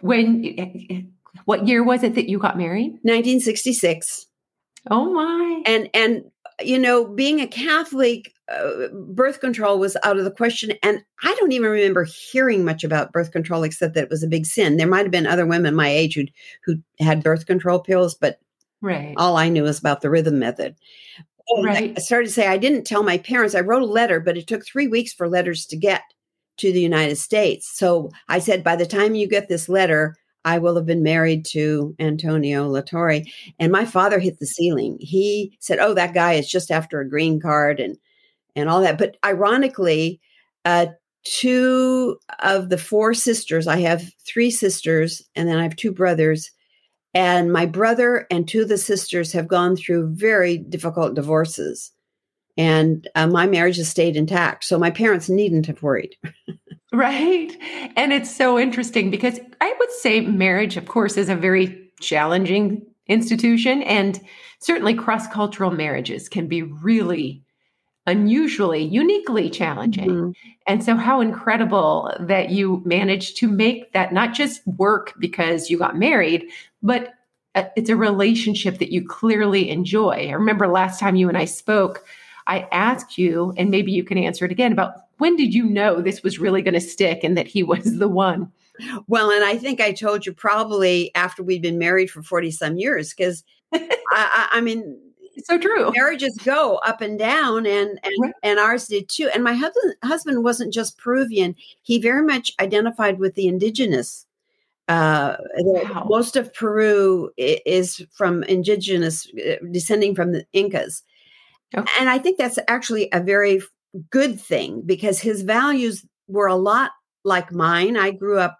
When, 0.00 1.10
what 1.46 1.66
year 1.66 1.82
was 1.82 2.02
it 2.02 2.14
that 2.16 2.28
you 2.28 2.38
got 2.38 2.58
married? 2.58 2.90
1966. 3.02 4.26
Oh 4.90 5.12
my. 5.14 5.62
And, 5.64 5.88
and, 5.94 6.24
you 6.60 6.78
know, 6.78 7.04
being 7.04 7.40
a 7.40 7.46
Catholic, 7.46 8.32
uh, 8.48 8.88
birth 8.92 9.40
control 9.40 9.78
was 9.78 9.96
out 10.02 10.18
of 10.18 10.24
the 10.24 10.30
question. 10.30 10.72
And 10.82 11.02
I 11.22 11.34
don't 11.38 11.52
even 11.52 11.70
remember 11.70 12.04
hearing 12.04 12.64
much 12.64 12.84
about 12.84 13.12
birth 13.12 13.32
control 13.32 13.62
except 13.62 13.94
that 13.94 14.04
it 14.04 14.10
was 14.10 14.22
a 14.22 14.28
big 14.28 14.46
sin. 14.46 14.76
There 14.76 14.86
might 14.86 15.02
have 15.02 15.10
been 15.10 15.26
other 15.26 15.46
women 15.46 15.74
my 15.74 15.88
age 15.88 16.14
who 16.14 16.24
who 16.64 16.76
had 17.00 17.22
birth 17.22 17.46
control 17.46 17.80
pills, 17.80 18.14
but 18.14 18.38
right. 18.80 19.14
all 19.16 19.36
I 19.36 19.48
knew 19.48 19.62
was 19.62 19.78
about 19.78 20.00
the 20.00 20.10
rhythm 20.10 20.38
method. 20.38 20.76
right. 21.62 21.92
I 21.96 22.00
started 22.00 22.26
to 22.28 22.32
say 22.32 22.46
I 22.46 22.58
didn't 22.58 22.84
tell 22.84 23.02
my 23.02 23.18
parents. 23.18 23.54
I 23.54 23.60
wrote 23.60 23.82
a 23.82 23.86
letter, 23.86 24.20
but 24.20 24.36
it 24.36 24.46
took 24.46 24.64
three 24.64 24.86
weeks 24.86 25.12
for 25.12 25.28
letters 25.28 25.66
to 25.66 25.76
get 25.76 26.02
to 26.58 26.72
the 26.72 26.80
United 26.80 27.16
States. 27.16 27.70
So 27.74 28.10
I 28.28 28.38
said, 28.38 28.62
by 28.62 28.76
the 28.76 28.86
time 28.86 29.14
you 29.14 29.28
get 29.28 29.48
this 29.48 29.68
letter, 29.68 30.14
I 30.44 30.58
will 30.58 30.76
have 30.76 30.86
been 30.86 31.02
married 31.02 31.44
to 31.46 31.94
Antonio 31.98 32.68
LaTorre. 32.70 33.26
And 33.58 33.72
my 33.72 33.84
father 33.84 34.18
hit 34.18 34.38
the 34.38 34.46
ceiling. 34.46 34.98
He 35.00 35.56
said, 35.60 35.78
Oh, 35.78 35.94
that 35.94 36.14
guy 36.14 36.34
is 36.34 36.48
just 36.48 36.70
after 36.70 37.00
a 37.00 37.08
green 37.08 37.40
card 37.40 37.80
and 37.80 37.96
and 38.56 38.68
all 38.68 38.80
that. 38.82 38.98
But 38.98 39.16
ironically, 39.24 40.20
uh, 40.64 40.86
two 41.24 42.18
of 42.40 42.68
the 42.68 42.78
four 42.78 43.14
sisters, 43.14 43.66
I 43.66 43.78
have 43.80 44.12
three 44.26 44.50
sisters, 44.50 45.22
and 45.34 45.48
then 45.48 45.58
I 45.58 45.62
have 45.62 45.76
two 45.76 45.92
brothers. 45.92 46.50
And 47.14 47.52
my 47.52 47.66
brother 47.66 48.26
and 48.30 48.46
two 48.46 48.62
of 48.62 48.68
the 48.68 48.78
sisters 48.78 49.32
have 49.32 49.48
gone 49.48 49.76
through 49.76 50.14
very 50.14 50.58
difficult 50.58 51.14
divorces. 51.14 51.92
And 52.56 53.08
uh, 53.14 53.26
my 53.26 53.46
marriage 53.46 53.76
has 53.78 53.88
stayed 53.88 54.16
intact. 54.16 54.64
So 54.64 54.78
my 54.78 54.90
parents 54.90 55.28
needn't 55.28 55.66
have 55.66 55.82
worried. 55.82 56.16
right. 56.92 57.56
And 57.96 58.12
it's 58.12 58.34
so 58.34 58.58
interesting 58.58 59.10
because 59.10 59.40
I 59.60 59.74
would 59.78 59.90
say 59.90 60.20
marriage, 60.20 60.76
of 60.76 60.86
course, 60.86 61.16
is 61.16 61.28
a 61.28 61.36
very 61.36 61.90
challenging 62.00 62.86
institution. 63.06 63.82
And 63.82 64.20
certainly 64.60 64.94
cross 64.94 65.26
cultural 65.28 65.70
marriages 65.70 66.28
can 66.28 66.46
be 66.46 66.62
really 66.62 67.42
unusually, 68.06 68.82
uniquely 68.82 69.50
challenging. 69.50 70.10
Mm-hmm. 70.10 70.30
And 70.66 70.84
so, 70.84 70.96
how 70.96 71.20
incredible 71.20 72.14
that 72.20 72.50
you 72.50 72.82
managed 72.84 73.38
to 73.38 73.48
make 73.48 73.92
that 73.92 74.12
not 74.12 74.34
just 74.34 74.66
work 74.66 75.14
because 75.18 75.70
you 75.70 75.78
got 75.78 75.96
married, 75.96 76.46
but 76.82 77.14
uh, 77.54 77.64
it's 77.76 77.90
a 77.90 77.96
relationship 77.96 78.78
that 78.78 78.92
you 78.92 79.06
clearly 79.06 79.70
enjoy. 79.70 80.28
I 80.28 80.32
remember 80.32 80.66
last 80.66 81.00
time 81.00 81.16
you 81.16 81.28
and 81.28 81.38
I 81.38 81.44
spoke, 81.44 82.04
I 82.46 82.68
asked 82.72 83.18
you, 83.18 83.54
and 83.56 83.70
maybe 83.70 83.92
you 83.92 84.04
can 84.04 84.18
answer 84.18 84.44
it 84.44 84.52
again 84.52 84.72
about 84.72 84.94
when 85.18 85.36
did 85.36 85.54
you 85.54 85.64
know 85.64 86.00
this 86.00 86.22
was 86.22 86.38
really 86.38 86.62
going 86.62 86.74
to 86.74 86.80
stick 86.80 87.20
and 87.22 87.36
that 87.36 87.46
he 87.46 87.62
was 87.64 87.98
the 87.98 88.08
one? 88.08 88.50
Well, 89.06 89.30
and 89.30 89.44
I 89.44 89.56
think 89.56 89.80
I 89.80 89.92
told 89.92 90.26
you 90.26 90.32
probably 90.32 91.14
after 91.14 91.42
we'd 91.42 91.62
been 91.62 91.78
married 91.78 92.10
for 92.10 92.22
40 92.22 92.50
some 92.50 92.76
years, 92.76 93.14
because 93.14 93.44
I, 93.72 93.88
I, 94.10 94.48
I 94.52 94.60
mean, 94.60 94.98
so 95.42 95.58
true. 95.58 95.92
Marriages 95.92 96.36
go 96.44 96.76
up 96.78 97.00
and 97.00 97.18
down, 97.18 97.66
and 97.66 97.98
and, 98.02 98.14
right. 98.20 98.34
and 98.42 98.58
ours 98.58 98.86
did 98.86 99.08
too. 99.08 99.28
And 99.34 99.42
my 99.42 99.54
husband 99.54 99.94
husband 100.02 100.44
wasn't 100.44 100.72
just 100.72 100.98
Peruvian; 100.98 101.54
he 101.82 101.98
very 101.98 102.24
much 102.24 102.52
identified 102.60 103.18
with 103.18 103.34
the 103.34 103.48
indigenous. 103.48 104.26
Uh, 104.86 105.36
wow. 105.56 106.06
Most 106.08 106.36
of 106.36 106.52
Peru 106.52 107.30
is 107.38 108.04
from 108.12 108.42
indigenous, 108.44 109.26
uh, 109.34 109.54
descending 109.72 110.14
from 110.14 110.32
the 110.32 110.46
Incas, 110.52 111.02
okay. 111.76 111.92
and 111.98 112.08
I 112.08 112.18
think 112.18 112.38
that's 112.38 112.58
actually 112.68 113.08
a 113.12 113.20
very 113.20 113.62
good 114.10 114.40
thing 114.40 114.82
because 114.84 115.20
his 115.20 115.42
values 115.42 116.04
were 116.28 116.46
a 116.46 116.56
lot 116.56 116.90
like 117.24 117.52
mine. 117.52 117.96
I 117.96 118.10
grew 118.10 118.38
up 118.38 118.58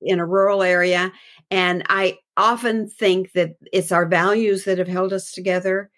in 0.00 0.20
a 0.20 0.26
rural 0.26 0.62
area, 0.62 1.12
and 1.50 1.84
I 1.88 2.18
often 2.36 2.88
think 2.88 3.32
that 3.32 3.56
it's 3.72 3.92
our 3.92 4.06
values 4.06 4.64
that 4.64 4.78
have 4.78 4.88
held 4.88 5.12
us 5.12 5.32
together 5.32 5.90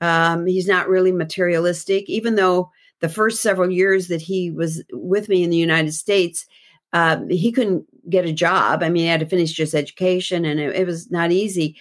um, 0.00 0.46
he's 0.46 0.66
not 0.66 0.88
really 0.88 1.12
materialistic, 1.12 2.08
even 2.08 2.34
though 2.34 2.70
the 3.00 3.08
first 3.08 3.40
several 3.40 3.70
years 3.70 4.08
that 4.08 4.20
he 4.20 4.50
was 4.50 4.82
with 4.92 5.28
me 5.28 5.42
in 5.42 5.50
the 5.50 5.56
United 5.56 5.92
States, 5.92 6.46
um, 6.92 7.28
he 7.28 7.50
couldn't 7.50 7.86
get 8.10 8.26
a 8.26 8.32
job. 8.32 8.82
I 8.82 8.88
mean, 8.88 9.04
he 9.04 9.08
had 9.08 9.20
to 9.20 9.26
finish 9.26 9.56
his 9.56 9.74
education, 9.74 10.44
and 10.44 10.60
it, 10.60 10.74
it 10.76 10.86
was 10.86 11.10
not 11.10 11.32
easy. 11.32 11.76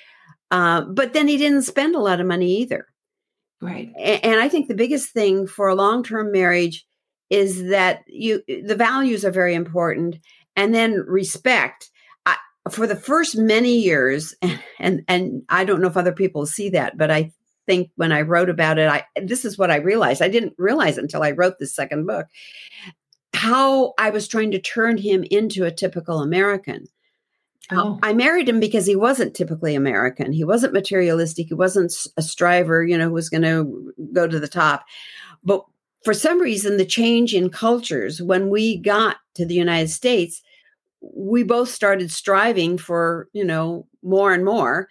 Uh, 0.52 0.82
but 0.82 1.14
then 1.14 1.28
he 1.28 1.38
didn't 1.38 1.64
spend 1.64 1.96
a 1.96 2.00
lot 2.00 2.22
of 2.22 2.28
money 2.28 2.58
either. 2.58 2.88
Right. 3.64 3.92
And, 3.98 4.40
I 4.40 4.50
think 4.50 4.68
the 4.68 4.76
biggest 4.76 5.12
thing 5.12 5.48
for 5.48 5.68
a 5.68 5.76
long-term 5.76 6.32
marriage 6.32 6.86
is 7.30 7.70
that 7.70 8.04
you 8.08 8.44
the 8.48 8.76
values 8.76 9.24
are 9.24 9.32
very 9.32 9.56
important, 9.56 10.18
and 10.56 10.76
then 10.76 10.94
respect. 11.08 11.90
I, 12.26 12.36
for 12.70 12.86
the 12.86 12.96
first 12.96 13.38
many 13.38 13.80
years, 13.80 14.36
and 14.80 15.04
and 15.08 15.44
I 15.50 15.64
don't 15.64 15.82
know 15.82 15.88
if 15.88 15.98
other 15.98 16.12
people 16.12 16.46
see 16.46 16.70
that, 16.70 16.98
but 16.98 17.10
I 17.10 17.32
think 17.66 17.90
when 17.96 18.12
I 18.12 18.22
wrote 18.22 18.50
about 18.50 18.78
it, 18.78 18.90
I 18.90 19.06
this 19.24 19.46
is 19.46 19.58
what 19.58 19.72
I 19.72 19.78
realized. 19.78 20.22
I 20.22 20.30
didn't 20.30 20.54
realize 20.58 20.98
until 20.98 21.24
I 21.24 21.32
wrote 21.32 21.60
this 21.60 21.76
second 21.76 22.06
book 22.06 22.28
how 23.34 23.94
I 23.98 24.10
was 24.10 24.28
trying 24.28 24.52
to 24.52 24.62
turn 24.62 24.98
him 24.98 25.26
into 25.30 25.66
a 25.66 25.72
typical 25.72 26.22
American. 26.22 26.86
Oh. 27.72 28.00
I 28.04 28.14
married 28.14 28.50
him 28.50 28.60
because 28.60 28.86
he 28.86 28.96
wasn't 28.96 29.36
typically 29.36 29.74
American. 29.74 30.34
He 30.34 30.44
wasn't 30.44 30.74
materialistic. 30.74 31.48
He 31.48 31.54
wasn't 31.54 31.94
a 32.18 32.22
striver, 32.22 32.84
you 32.84 32.98
know, 32.98 33.08
who 33.08 33.14
was 33.14 33.30
going 33.30 33.44
to 33.44 33.94
go 34.12 34.28
to 34.28 34.40
the 34.40 34.48
top. 34.48 34.86
But 35.44 35.64
for 36.04 36.14
some 36.14 36.42
reason, 36.42 36.78
the 36.78 36.86
change 36.86 37.34
in 37.34 37.50
cultures, 37.50 38.22
when 38.22 38.50
we 38.50 38.78
got 38.78 39.18
to 39.36 39.46
the 39.46 39.56
United 39.56 39.90
States, 39.90 40.42
we 41.02 41.44
both 41.44 41.70
started 41.70 42.12
striving 42.12 42.78
for, 42.78 43.30
you 43.34 43.46
know, 43.46 43.88
more 44.02 44.34
and 44.34 44.44
more. 44.44 44.90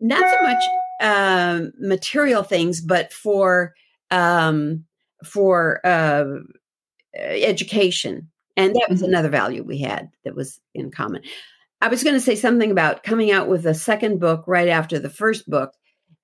Not 0.00 0.20
so 0.28 0.42
much 0.42 0.64
um, 1.00 1.72
material 1.78 2.42
things, 2.42 2.80
but 2.80 3.12
for 3.12 3.74
um, 4.10 4.84
for 5.24 5.80
uh, 5.84 6.24
education, 7.14 8.28
and 8.56 8.74
that 8.74 8.86
was 8.90 9.00
mm-hmm. 9.00 9.08
another 9.08 9.28
value 9.28 9.62
we 9.62 9.78
had 9.78 10.10
that 10.24 10.34
was 10.34 10.60
in 10.74 10.90
common. 10.90 11.22
I 11.82 11.88
was 11.88 12.04
going 12.04 12.14
to 12.14 12.20
say 12.20 12.36
something 12.36 12.70
about 12.70 13.02
coming 13.02 13.32
out 13.32 13.48
with 13.48 13.66
a 13.66 13.74
second 13.74 14.20
book 14.20 14.44
right 14.46 14.68
after 14.68 15.00
the 15.00 15.10
first 15.10 15.50
book. 15.50 15.72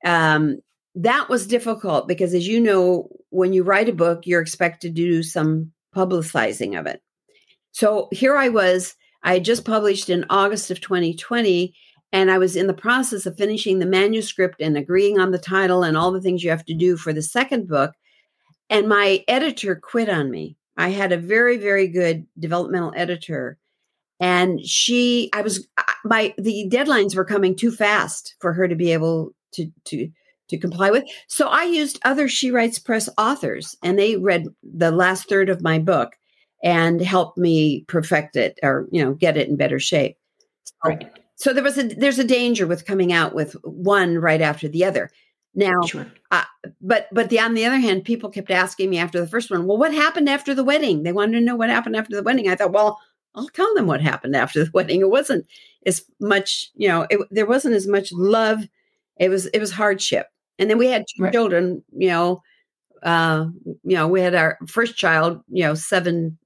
Um, 0.04 0.58
that 0.94 1.28
was 1.28 1.48
difficult 1.48 2.06
because, 2.06 2.32
as 2.32 2.46
you 2.46 2.60
know, 2.60 3.08
when 3.30 3.52
you 3.52 3.64
write 3.64 3.88
a 3.88 3.92
book, 3.92 4.24
you're 4.24 4.40
expected 4.40 4.94
to 4.94 5.02
do 5.02 5.24
some 5.24 5.72
publicizing 5.96 6.78
of 6.78 6.86
it. 6.86 7.02
So 7.72 8.08
here 8.12 8.36
I 8.36 8.50
was. 8.50 8.94
I 9.24 9.34
had 9.34 9.44
just 9.44 9.64
published 9.64 10.08
in 10.08 10.24
August 10.30 10.70
of 10.70 10.80
2020, 10.80 11.74
and 12.12 12.30
I 12.30 12.38
was 12.38 12.54
in 12.54 12.68
the 12.68 12.72
process 12.72 13.26
of 13.26 13.36
finishing 13.36 13.80
the 13.80 13.86
manuscript 13.86 14.60
and 14.60 14.76
agreeing 14.76 15.18
on 15.18 15.32
the 15.32 15.38
title 15.38 15.82
and 15.82 15.96
all 15.96 16.12
the 16.12 16.20
things 16.20 16.44
you 16.44 16.50
have 16.50 16.64
to 16.66 16.74
do 16.74 16.96
for 16.96 17.12
the 17.12 17.20
second 17.20 17.66
book. 17.66 17.94
And 18.70 18.88
my 18.88 19.24
editor 19.26 19.74
quit 19.74 20.08
on 20.08 20.30
me. 20.30 20.56
I 20.76 20.90
had 20.90 21.10
a 21.10 21.18
very, 21.18 21.56
very 21.56 21.88
good 21.88 22.28
developmental 22.38 22.92
editor. 22.94 23.58
And 24.20 24.60
she, 24.64 25.30
I 25.32 25.42
was, 25.42 25.66
my, 26.04 26.34
the 26.38 26.68
deadlines 26.70 27.14
were 27.14 27.24
coming 27.24 27.54
too 27.54 27.70
fast 27.70 28.34
for 28.40 28.52
her 28.52 28.66
to 28.66 28.74
be 28.74 28.92
able 28.92 29.32
to, 29.52 29.70
to, 29.84 30.08
to 30.48 30.58
comply 30.58 30.90
with. 30.90 31.04
So 31.28 31.48
I 31.48 31.64
used 31.64 32.00
other 32.04 32.28
She 32.28 32.50
Writes 32.50 32.78
Press 32.78 33.08
authors 33.16 33.76
and 33.82 33.98
they 33.98 34.16
read 34.16 34.46
the 34.62 34.90
last 34.90 35.28
third 35.28 35.48
of 35.48 35.62
my 35.62 35.78
book 35.78 36.14
and 36.64 37.00
helped 37.00 37.38
me 37.38 37.84
perfect 37.86 38.34
it 38.34 38.58
or, 38.62 38.88
you 38.90 39.04
know, 39.04 39.14
get 39.14 39.36
it 39.36 39.48
in 39.48 39.56
better 39.56 39.78
shape. 39.78 40.16
So, 40.64 40.74
right 40.84 41.10
so 41.38 41.52
there 41.52 41.62
was 41.62 41.78
a 41.78 41.84
there's 41.84 42.18
a 42.18 42.24
danger 42.24 42.66
with 42.66 42.84
coming 42.84 43.12
out 43.12 43.34
with 43.34 43.52
one 43.62 44.18
right 44.18 44.42
after 44.42 44.68
the 44.68 44.84
other 44.84 45.10
now 45.54 45.80
sure. 45.86 46.06
uh, 46.30 46.44
but 46.80 47.08
but 47.12 47.30
the, 47.30 47.40
on 47.40 47.54
the 47.54 47.64
other 47.64 47.78
hand 47.78 48.04
people 48.04 48.28
kept 48.28 48.50
asking 48.50 48.90
me 48.90 48.98
after 48.98 49.18
the 49.18 49.26
first 49.26 49.50
one 49.50 49.66
well 49.66 49.78
what 49.78 49.94
happened 49.94 50.28
after 50.28 50.54
the 50.54 50.64
wedding 50.64 51.04
they 51.04 51.12
wanted 51.12 51.38
to 51.38 51.44
know 51.44 51.56
what 51.56 51.70
happened 51.70 51.96
after 51.96 52.14
the 52.14 52.22
wedding 52.22 52.48
i 52.48 52.54
thought 52.54 52.72
well 52.72 53.00
i'll 53.38 53.48
tell 53.48 53.74
them 53.74 53.86
what 53.86 54.00
happened 54.00 54.36
after 54.36 54.64
the 54.64 54.70
wedding 54.74 55.00
it 55.00 55.10
wasn't 55.10 55.46
as 55.86 56.04
much 56.20 56.70
you 56.74 56.88
know 56.88 57.06
it, 57.10 57.20
there 57.30 57.46
wasn't 57.46 57.74
as 57.74 57.86
much 57.86 58.12
love 58.12 58.60
it 59.18 59.28
was 59.28 59.46
it 59.46 59.58
was 59.58 59.72
hardship 59.72 60.26
and 60.58 60.68
then 60.68 60.78
we 60.78 60.88
had 60.88 61.04
two 61.16 61.22
right. 61.24 61.32
children 61.32 61.82
you 61.96 62.08
know 62.08 62.42
uh 63.02 63.46
you 63.84 63.96
know 63.96 64.08
we 64.08 64.20
had 64.20 64.34
our 64.34 64.58
first 64.66 64.96
child 64.96 65.40
you 65.48 65.62
know 65.62 65.74
seven 65.74 66.36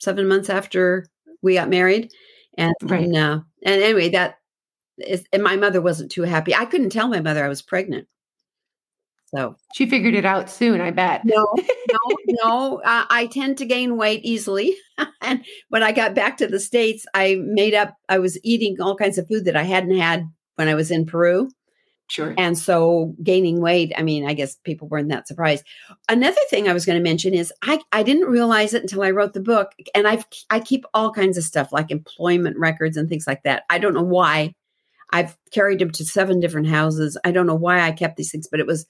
seven 0.00 0.28
months 0.28 0.50
after 0.50 1.06
we 1.40 1.54
got 1.54 1.68
married 1.68 2.10
and, 2.56 2.74
right. 2.82 3.04
and 3.04 3.16
uh, 3.16 3.40
and 3.64 3.82
anyway, 3.82 4.10
that 4.10 4.38
is, 4.98 5.24
and 5.32 5.42
my 5.42 5.56
mother 5.56 5.80
wasn't 5.80 6.10
too 6.10 6.22
happy. 6.22 6.54
I 6.54 6.66
couldn't 6.66 6.90
tell 6.90 7.08
my 7.08 7.20
mother 7.20 7.44
I 7.44 7.48
was 7.48 7.62
pregnant. 7.62 8.06
So 9.34 9.56
she 9.74 9.88
figured 9.88 10.14
it 10.14 10.24
out 10.24 10.48
soon, 10.48 10.80
I 10.80 10.90
bet. 10.90 11.24
No, 11.24 11.46
no, 11.56 12.16
no. 12.44 12.82
Uh, 12.84 13.04
I 13.08 13.26
tend 13.26 13.58
to 13.58 13.66
gain 13.66 13.96
weight 13.96 14.20
easily. 14.24 14.76
and 15.20 15.44
when 15.68 15.82
I 15.82 15.92
got 15.92 16.14
back 16.14 16.36
to 16.38 16.46
the 16.46 16.60
States, 16.60 17.04
I 17.14 17.38
made 17.40 17.74
up, 17.74 17.94
I 18.08 18.18
was 18.18 18.38
eating 18.44 18.80
all 18.80 18.96
kinds 18.96 19.18
of 19.18 19.26
food 19.26 19.46
that 19.46 19.56
I 19.56 19.64
hadn't 19.64 19.98
had 19.98 20.24
when 20.56 20.68
I 20.68 20.74
was 20.74 20.90
in 20.90 21.06
Peru. 21.06 21.48
Sure. 22.10 22.34
And 22.36 22.56
so 22.56 23.14
gaining 23.22 23.60
weight, 23.60 23.92
I 23.96 24.02
mean, 24.02 24.26
I 24.26 24.34
guess 24.34 24.56
people 24.56 24.88
weren't 24.88 25.08
that 25.08 25.26
surprised. 25.26 25.64
Another 26.08 26.40
thing 26.50 26.68
I 26.68 26.74
was 26.74 26.84
going 26.84 26.98
to 26.98 27.02
mention 27.02 27.32
is 27.32 27.52
I, 27.62 27.80
I 27.92 28.02
didn't 28.02 28.28
realize 28.28 28.74
it 28.74 28.82
until 28.82 29.02
I 29.02 29.10
wrote 29.10 29.32
the 29.32 29.40
book. 29.40 29.72
And 29.94 30.06
I've 30.06 30.26
I 30.50 30.60
keep 30.60 30.84
all 30.92 31.10
kinds 31.10 31.38
of 31.38 31.44
stuff 31.44 31.72
like 31.72 31.90
employment 31.90 32.58
records 32.58 32.98
and 32.98 33.08
things 33.08 33.26
like 33.26 33.42
that. 33.44 33.64
I 33.70 33.78
don't 33.78 33.94
know 33.94 34.02
why. 34.02 34.54
I've 35.10 35.36
carried 35.50 35.78
them 35.78 35.92
to 35.92 36.04
seven 36.04 36.40
different 36.40 36.68
houses. 36.68 37.16
I 37.24 37.30
don't 37.30 37.46
know 37.46 37.54
why 37.54 37.80
I 37.80 37.92
kept 37.92 38.16
these 38.16 38.30
things, 38.30 38.48
but 38.50 38.60
it 38.60 38.66
was 38.66 38.84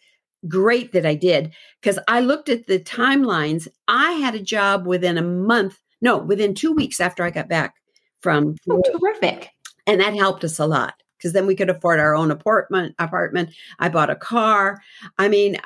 great 0.48 0.92
that 0.92 1.06
I 1.06 1.14
did 1.14 1.52
because 1.80 1.98
I 2.08 2.20
looked 2.20 2.48
at 2.48 2.66
the 2.66 2.78
timelines. 2.78 3.68
I 3.88 4.12
had 4.12 4.34
a 4.34 4.42
job 4.42 4.86
within 4.86 5.18
a 5.18 5.22
month, 5.22 5.78
no, 6.00 6.18
within 6.18 6.54
two 6.54 6.72
weeks 6.72 7.00
after 7.00 7.24
I 7.24 7.30
got 7.30 7.48
back 7.48 7.74
from. 8.20 8.56
Oh, 8.70 8.82
terrific. 8.82 9.50
And 9.86 10.00
that 10.00 10.14
helped 10.14 10.44
us 10.44 10.58
a 10.58 10.66
lot 10.66 10.94
because 11.18 11.32
then 11.32 11.46
we 11.46 11.54
could 11.54 11.70
afford 11.70 12.00
our 12.00 12.14
own 12.14 12.30
apartment 12.30 12.94
apartment. 12.98 13.50
I 13.78 13.88
bought 13.88 14.10
a 14.10 14.16
car. 14.16 14.80
I 15.18 15.28
mean, 15.28 15.56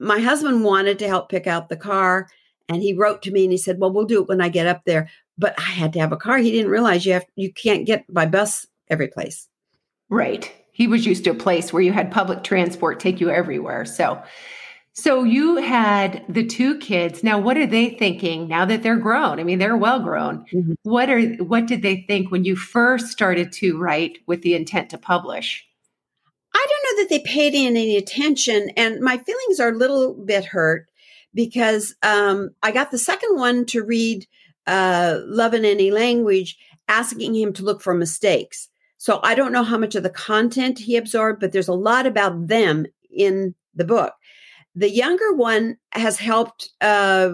my 0.00 0.20
husband 0.20 0.64
wanted 0.64 0.98
to 1.00 1.08
help 1.08 1.28
pick 1.28 1.46
out 1.46 1.68
the 1.68 1.76
car 1.76 2.28
and 2.68 2.82
he 2.82 2.94
wrote 2.94 3.22
to 3.22 3.30
me 3.30 3.44
and 3.44 3.52
he 3.52 3.58
said, 3.58 3.78
"Well, 3.78 3.92
we'll 3.92 4.04
do 4.04 4.22
it 4.22 4.28
when 4.28 4.40
I 4.40 4.48
get 4.48 4.66
up 4.66 4.84
there." 4.84 5.08
But 5.36 5.58
I 5.58 5.62
had 5.62 5.92
to 5.94 6.00
have 6.00 6.12
a 6.12 6.16
car. 6.16 6.38
He 6.38 6.50
didn't 6.50 6.70
realize 6.70 7.06
you 7.06 7.12
have 7.14 7.24
you 7.36 7.52
can't 7.52 7.86
get 7.86 8.04
by 8.12 8.26
bus 8.26 8.66
every 8.88 9.08
place. 9.08 9.48
Right. 10.10 10.52
He 10.78 10.86
was 10.86 11.04
used 11.04 11.24
to 11.24 11.30
a 11.30 11.34
place 11.34 11.72
where 11.72 11.82
you 11.82 11.92
had 11.92 12.12
public 12.12 12.44
transport 12.44 13.00
take 13.00 13.20
you 13.20 13.30
everywhere. 13.30 13.84
So 13.84 14.22
so 14.92 15.24
you 15.24 15.56
had 15.56 16.24
the 16.28 16.46
two 16.46 16.78
kids. 16.78 17.24
Now 17.24 17.40
what 17.40 17.56
are 17.56 17.66
they 17.66 17.90
thinking 17.90 18.46
now 18.46 18.64
that 18.64 18.84
they're 18.84 18.96
grown? 18.96 19.40
I 19.40 19.42
mean, 19.42 19.58
they're 19.58 19.76
well 19.76 19.98
grown. 19.98 20.44
Mm-hmm. 20.52 20.74
What 20.84 21.10
are 21.10 21.20
what 21.42 21.66
did 21.66 21.82
they 21.82 22.04
think 22.06 22.30
when 22.30 22.44
you 22.44 22.54
first 22.54 23.08
started 23.08 23.50
to 23.54 23.76
write 23.76 24.18
with 24.28 24.42
the 24.42 24.54
intent 24.54 24.90
to 24.90 24.98
publish? 24.98 25.66
I 26.54 26.66
don't 26.68 26.96
know 26.96 27.02
that 27.02 27.08
they 27.10 27.28
paid 27.28 27.56
any 27.56 27.96
attention 27.96 28.70
and 28.76 29.00
my 29.00 29.18
feelings 29.18 29.58
are 29.58 29.70
a 29.70 29.76
little 29.76 30.14
bit 30.14 30.44
hurt 30.44 30.88
because 31.34 31.96
um, 32.04 32.50
I 32.62 32.70
got 32.70 32.92
the 32.92 32.98
second 32.98 33.36
one 33.36 33.66
to 33.66 33.82
read 33.82 34.28
uh, 34.68 35.18
Love 35.24 35.54
in 35.54 35.64
Any 35.64 35.90
Language 35.90 36.56
asking 36.86 37.34
him 37.34 37.52
to 37.54 37.64
look 37.64 37.82
for 37.82 37.94
mistakes. 37.94 38.68
So 38.98 39.20
I 39.22 39.34
don't 39.34 39.52
know 39.52 39.62
how 39.62 39.78
much 39.78 39.94
of 39.94 40.02
the 40.02 40.10
content 40.10 40.78
he 40.78 40.96
absorbed, 40.96 41.40
but 41.40 41.52
there's 41.52 41.68
a 41.68 41.72
lot 41.72 42.04
about 42.04 42.48
them 42.48 42.84
in 43.10 43.54
the 43.74 43.84
book. 43.84 44.12
The 44.74 44.90
younger 44.90 45.32
one 45.32 45.78
has 45.92 46.18
helped. 46.18 46.70
Uh, 46.80 47.30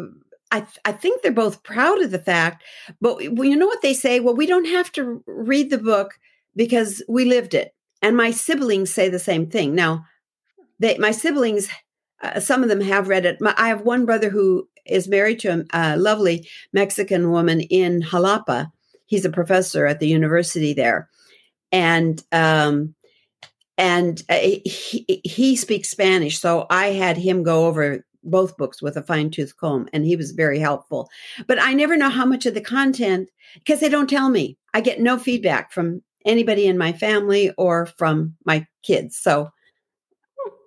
I, 0.52 0.60
th- 0.60 0.78
I 0.84 0.92
think 0.92 1.22
they're 1.22 1.32
both 1.32 1.62
proud 1.62 2.00
of 2.02 2.10
the 2.10 2.18
fact, 2.18 2.62
but 3.00 3.22
you 3.22 3.56
know 3.56 3.66
what 3.66 3.82
they 3.82 3.94
say? 3.94 4.20
Well, 4.20 4.36
we 4.36 4.46
don't 4.46 4.66
have 4.66 4.92
to 4.92 5.24
read 5.26 5.70
the 5.70 5.78
book 5.78 6.12
because 6.54 7.02
we 7.08 7.24
lived 7.24 7.54
it. 7.54 7.74
And 8.02 8.16
my 8.16 8.30
siblings 8.30 8.92
say 8.92 9.08
the 9.08 9.18
same 9.18 9.48
thing. 9.48 9.74
Now, 9.74 10.04
they, 10.78 10.98
my 10.98 11.10
siblings, 11.10 11.68
uh, 12.22 12.40
some 12.40 12.62
of 12.62 12.68
them 12.68 12.82
have 12.82 13.08
read 13.08 13.24
it. 13.24 13.40
My, 13.40 13.54
I 13.56 13.68
have 13.68 13.80
one 13.80 14.04
brother 14.04 14.28
who 14.28 14.68
is 14.86 15.08
married 15.08 15.40
to 15.40 15.48
a, 15.48 15.64
a 15.72 15.96
lovely 15.96 16.46
Mexican 16.72 17.30
woman 17.30 17.62
in 17.62 18.02
Jalapa. 18.02 18.70
He's 19.06 19.24
a 19.24 19.30
professor 19.30 19.86
at 19.86 19.98
the 19.98 20.08
university 20.08 20.74
there 20.74 21.08
and 21.74 22.22
um, 22.30 22.94
and 23.76 24.22
uh, 24.28 24.38
he, 24.64 25.20
he 25.24 25.56
speaks 25.56 25.90
Spanish, 25.90 26.38
so 26.38 26.66
I 26.70 26.92
had 26.92 27.16
him 27.16 27.42
go 27.42 27.66
over 27.66 28.06
both 28.22 28.56
books 28.56 28.80
with 28.80 28.96
a 28.96 29.02
fine 29.02 29.30
tooth 29.30 29.56
comb, 29.56 29.88
and 29.92 30.04
he 30.04 30.14
was 30.14 30.30
very 30.30 30.60
helpful. 30.60 31.10
But 31.48 31.60
I 31.60 31.74
never 31.74 31.96
know 31.96 32.10
how 32.10 32.24
much 32.24 32.46
of 32.46 32.54
the 32.54 32.60
content 32.60 33.28
because 33.54 33.80
they 33.80 33.88
don't 33.88 34.08
tell 34.08 34.30
me. 34.30 34.56
I 34.72 34.80
get 34.80 35.00
no 35.00 35.18
feedback 35.18 35.72
from 35.72 36.02
anybody 36.24 36.66
in 36.66 36.78
my 36.78 36.92
family 36.92 37.50
or 37.58 37.86
from 37.86 38.36
my 38.44 38.66
kids. 38.84 39.16
So 39.16 39.50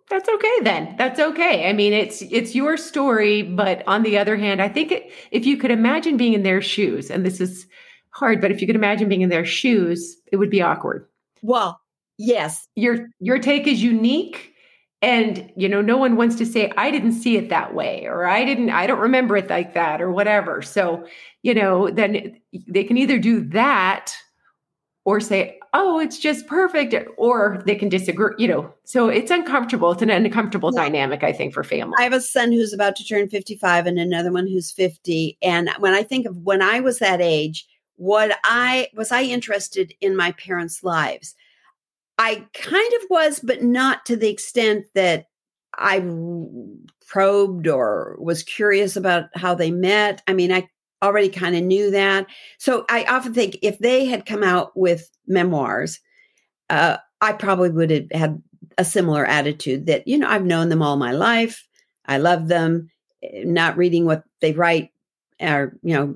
that's 0.10 0.28
okay 0.28 0.60
then. 0.62 0.96
That's 0.98 1.22
okay. 1.22 1.70
I 1.70 1.74
mean, 1.74 1.94
it's 1.94 2.22
it's 2.22 2.54
your 2.54 2.76
story, 2.76 3.44
but 3.44 3.82
on 3.88 4.04
the 4.04 4.18
other 4.18 4.36
hand, 4.36 4.62
I 4.62 4.68
think 4.68 4.92
it, 4.92 5.10
if 5.32 5.46
you 5.46 5.56
could 5.56 5.72
imagine 5.72 6.18
being 6.18 6.34
in 6.34 6.44
their 6.44 6.62
shoes, 6.62 7.10
and 7.10 7.26
this 7.26 7.40
is 7.40 7.66
hard, 8.18 8.42
but 8.42 8.52
if 8.52 8.62
you 8.62 8.68
could 8.68 8.76
imagine 8.76 9.08
being 9.08 9.22
in 9.22 9.30
their 9.30 9.46
shoes, 9.46 10.18
it 10.32 10.38
would 10.38 10.50
be 10.50 10.62
awkward. 10.62 11.08
Well, 11.42 11.80
yes. 12.18 12.68
Your 12.76 13.10
your 13.20 13.40
take 13.40 13.68
is 13.68 13.84
unique 13.84 14.54
and 15.02 15.52
you 15.56 15.70
know 15.70 15.82
no 15.82 15.98
one 15.98 16.16
wants 16.16 16.36
to 16.38 16.46
say 16.46 16.72
I 16.76 16.90
didn't 16.90 17.12
see 17.12 17.38
it 17.38 17.50
that 17.50 17.76
way 17.76 18.06
or 18.08 18.26
I 18.26 18.44
didn't 18.44 18.72
I 18.72 18.88
don't 18.88 19.00
remember 19.00 19.38
it 19.38 19.50
like 19.50 19.76
that 19.76 20.02
or 20.02 20.12
whatever. 20.12 20.62
So, 20.62 21.06
you 21.44 21.54
know, 21.54 21.90
then 21.90 22.40
they 22.68 22.84
can 22.84 22.98
either 22.98 23.20
do 23.20 23.42
that 23.50 24.14
or 25.06 25.22
say, 25.22 25.58
"Oh, 25.74 26.00
it's 26.00 26.20
just 26.20 26.48
perfect," 26.48 26.94
or 27.16 27.64
they 27.66 27.76
can 27.76 27.88
disagree, 27.88 28.34
you 28.38 28.46
know. 28.46 28.74
So 28.84 29.08
it's 29.08 29.32
uncomfortable. 29.32 29.92
It's 29.94 30.02
an 30.02 30.10
uncomfortable 30.10 30.70
yeah. 30.74 30.82
dynamic 30.82 31.24
I 31.24 31.32
think 31.32 31.54
for 31.54 31.64
family. 31.64 31.96
I 31.98 32.04
have 32.04 32.12
a 32.12 32.20
son 32.20 32.52
who's 32.52 32.74
about 32.74 32.98
to 32.98 33.06
turn 33.06 33.30
55 33.30 33.86
and 33.86 33.98
another 33.98 34.34
one 34.34 34.48
who's 34.48 34.70
50, 34.72 35.38
and 35.42 35.70
when 35.80 35.94
I 35.94 36.04
think 36.04 36.26
of 36.26 36.36
when 36.40 36.62
I 36.62 36.82
was 36.82 37.00
that 37.00 37.22
age, 37.22 37.66
what 37.98 38.38
I 38.44 38.88
was 38.96 39.12
I 39.12 39.24
interested 39.24 39.94
in 40.00 40.16
my 40.16 40.32
parents' 40.34 40.84
lives. 40.84 41.36
I 42.18 42.46
kind 42.54 42.94
of 42.94 43.10
was, 43.10 43.40
but 43.40 43.62
not 43.62 44.06
to 44.06 44.16
the 44.16 44.30
extent 44.30 44.86
that 44.96 45.26
I 45.78 46.00
probed 47.08 47.68
or 47.68 48.18
was 48.20 48.44
curious 48.44 48.96
about 48.96 49.26
how 49.36 49.54
they 49.54 49.72
met. 49.72 50.24
I 50.28 50.34
mean, 50.34 50.52
I 50.52 50.68
already 51.04 51.30
kind 51.30 51.56
of 51.56 51.64
knew 51.64 51.92
that. 51.92 52.28
So 52.58 52.86
I 52.90 53.04
often 53.04 53.34
think 53.34 53.58
if 53.62 53.78
they 53.78 54.06
had 54.06 54.26
come 54.26 54.44
out 54.44 54.76
with 54.76 55.10
memoirs, 55.28 56.00
uh, 56.70 56.98
I 57.22 57.34
probably 57.34 57.70
would 57.70 57.92
have 57.92 58.12
had 58.12 58.42
a 58.80 58.86
similar 58.86 59.26
attitude 59.26 59.86
that, 59.88 60.08
you 60.08 60.18
know, 60.18 60.28
I've 60.28 60.46
known 60.46 60.70
them 60.70 60.82
all 60.82 60.98
my 60.98 61.12
life. 61.12 61.68
I 62.06 62.18
love 62.18 62.48
them. 62.48 62.90
Eh, 63.24 63.44
not 63.46 63.78
reading 63.78 64.06
what 64.06 64.24
they 64.42 64.54
write 64.54 64.92
or 65.40 65.78
you 65.84 65.94
know 65.94 66.16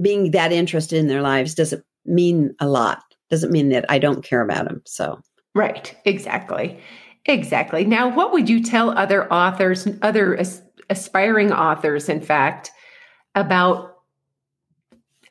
being 0.00 0.30
that 0.32 0.52
interested 0.52 0.98
in 0.98 1.08
their 1.08 1.22
lives 1.22 1.54
doesn't 1.54 1.84
mean 2.04 2.54
a 2.60 2.68
lot. 2.68 3.02
Doesn't 3.28 3.50
mean 3.50 3.70
that 3.70 3.84
i 3.88 3.98
don't 3.98 4.22
care 4.22 4.42
about 4.42 4.68
them 4.68 4.82
so. 4.84 5.20
Right 5.54 5.96
exactly 6.04 6.80
exactly. 7.24 7.84
Now 7.84 8.14
what 8.14 8.32
would 8.32 8.48
you 8.48 8.62
tell 8.62 8.90
other 8.90 9.30
authors 9.32 9.88
other 10.02 10.36
as, 10.36 10.62
aspiring 10.88 11.52
authors 11.52 12.08
in 12.08 12.20
fact 12.20 12.70
about 13.34 13.94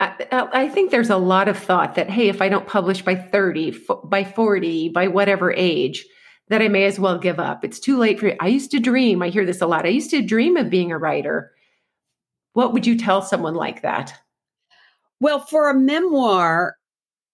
I, 0.01 0.13
I 0.31 0.67
think 0.67 0.91
there's 0.91 1.09
a 1.09 1.15
lot 1.15 1.47
of 1.47 1.57
thought 1.57 1.95
that 1.95 2.09
hey 2.09 2.27
if 2.27 2.41
i 2.41 2.49
don't 2.49 2.67
publish 2.67 3.01
by 3.01 3.15
30 3.15 3.77
by 4.03 4.25
40 4.25 4.89
by 4.89 5.07
whatever 5.07 5.53
age 5.53 6.05
that 6.49 6.61
i 6.61 6.67
may 6.67 6.83
as 6.83 6.99
well 6.99 7.17
give 7.17 7.39
up. 7.39 7.63
It's 7.63 7.79
too 7.79 7.97
late 7.97 8.19
for 8.19 8.33
i 8.41 8.47
used 8.47 8.71
to 8.71 8.79
dream 8.79 9.21
i 9.21 9.29
hear 9.29 9.45
this 9.45 9.61
a 9.61 9.67
lot 9.67 9.85
i 9.85 9.89
used 9.89 10.09
to 10.09 10.21
dream 10.21 10.57
of 10.57 10.69
being 10.69 10.91
a 10.91 10.97
writer. 10.97 11.51
What 12.51 12.73
would 12.73 12.85
you 12.85 12.97
tell 12.97 13.21
someone 13.21 13.55
like 13.55 13.81
that? 13.83 14.13
Well, 15.19 15.39
for 15.39 15.69
a 15.69 15.73
memoir 15.79 16.75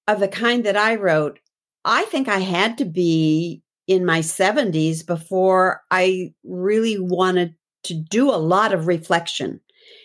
of 0.07 0.19
the 0.21 0.27
kind 0.27 0.65
that 0.65 0.77
I 0.77 0.95
wrote, 0.95 1.39
I 1.85 2.05
think 2.05 2.27
I 2.29 2.39
had 2.39 2.77
to 2.79 2.85
be 2.85 3.63
in 3.87 4.05
my 4.05 4.21
70s 4.21 5.03
before 5.03 5.81
I 5.91 6.33
really 6.43 6.99
wanted 6.99 7.55
to 7.85 7.95
do 7.95 8.29
a 8.31 8.37
lot 8.37 8.73
of 8.73 8.87
reflection. 8.87 9.61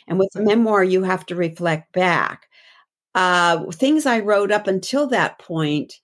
And 0.08 0.18
with 0.18 0.30
a 0.36 0.42
memoir, 0.42 0.84
you 0.84 1.04
have 1.04 1.26
to 1.26 1.36
reflect 1.36 1.92
back. 1.92 2.48
Uh, 3.14 3.70
things 3.72 4.06
I 4.06 4.20
wrote 4.20 4.52
up 4.52 4.68
until 4.68 5.06
that 5.08 5.38
point 5.38 5.94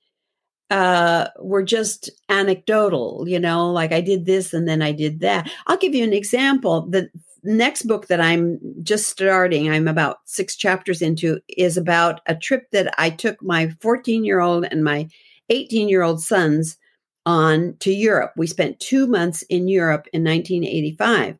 uh, 0.71 1.29
were 1.41 1.63
just 1.63 2.11
anecdotal, 2.29 3.27
you 3.29 3.39
know, 3.39 3.71
like 3.71 3.93
I 3.93 4.01
did 4.01 4.25
this 4.27 4.55
and 4.55 4.67
then 4.69 4.83
I 4.83 4.93
did 4.93 5.21
that. 5.21 5.51
I'll 5.67 5.77
give 5.77 5.95
you 5.95 6.05
an 6.05 6.15
example. 6.15 6.89
The 6.89 7.09
next 7.45 7.83
book 7.83 8.07
that 8.07 8.21
I'm 8.21 8.59
just 8.83 9.09
starting, 9.09 9.71
I'm 9.71 9.89
about 9.89 10.19
six 10.25 10.57
chapters 10.57 11.03
into, 11.03 11.41
is 11.49 11.77
about 11.77 12.21
a 12.27 12.35
trip 12.35 12.71
that 12.73 12.95
I 12.99 13.11
took 13.11 13.43
my 13.43 13.71
14 13.81 14.25
year 14.25 14.41
old 14.41 14.67
and 14.71 14.85
my 14.85 15.09
18 15.49 15.89
year 15.89 16.03
old 16.03 16.23
sons 16.23 16.79
on 17.27 17.77
to 17.81 17.93
Europe. 17.93 18.33
We 18.37 18.47
spent 18.47 18.81
two 18.81 19.07
months 19.07 19.43
in 19.43 19.69
Europe 19.69 20.07
in 20.13 20.25
1985. 20.25 21.39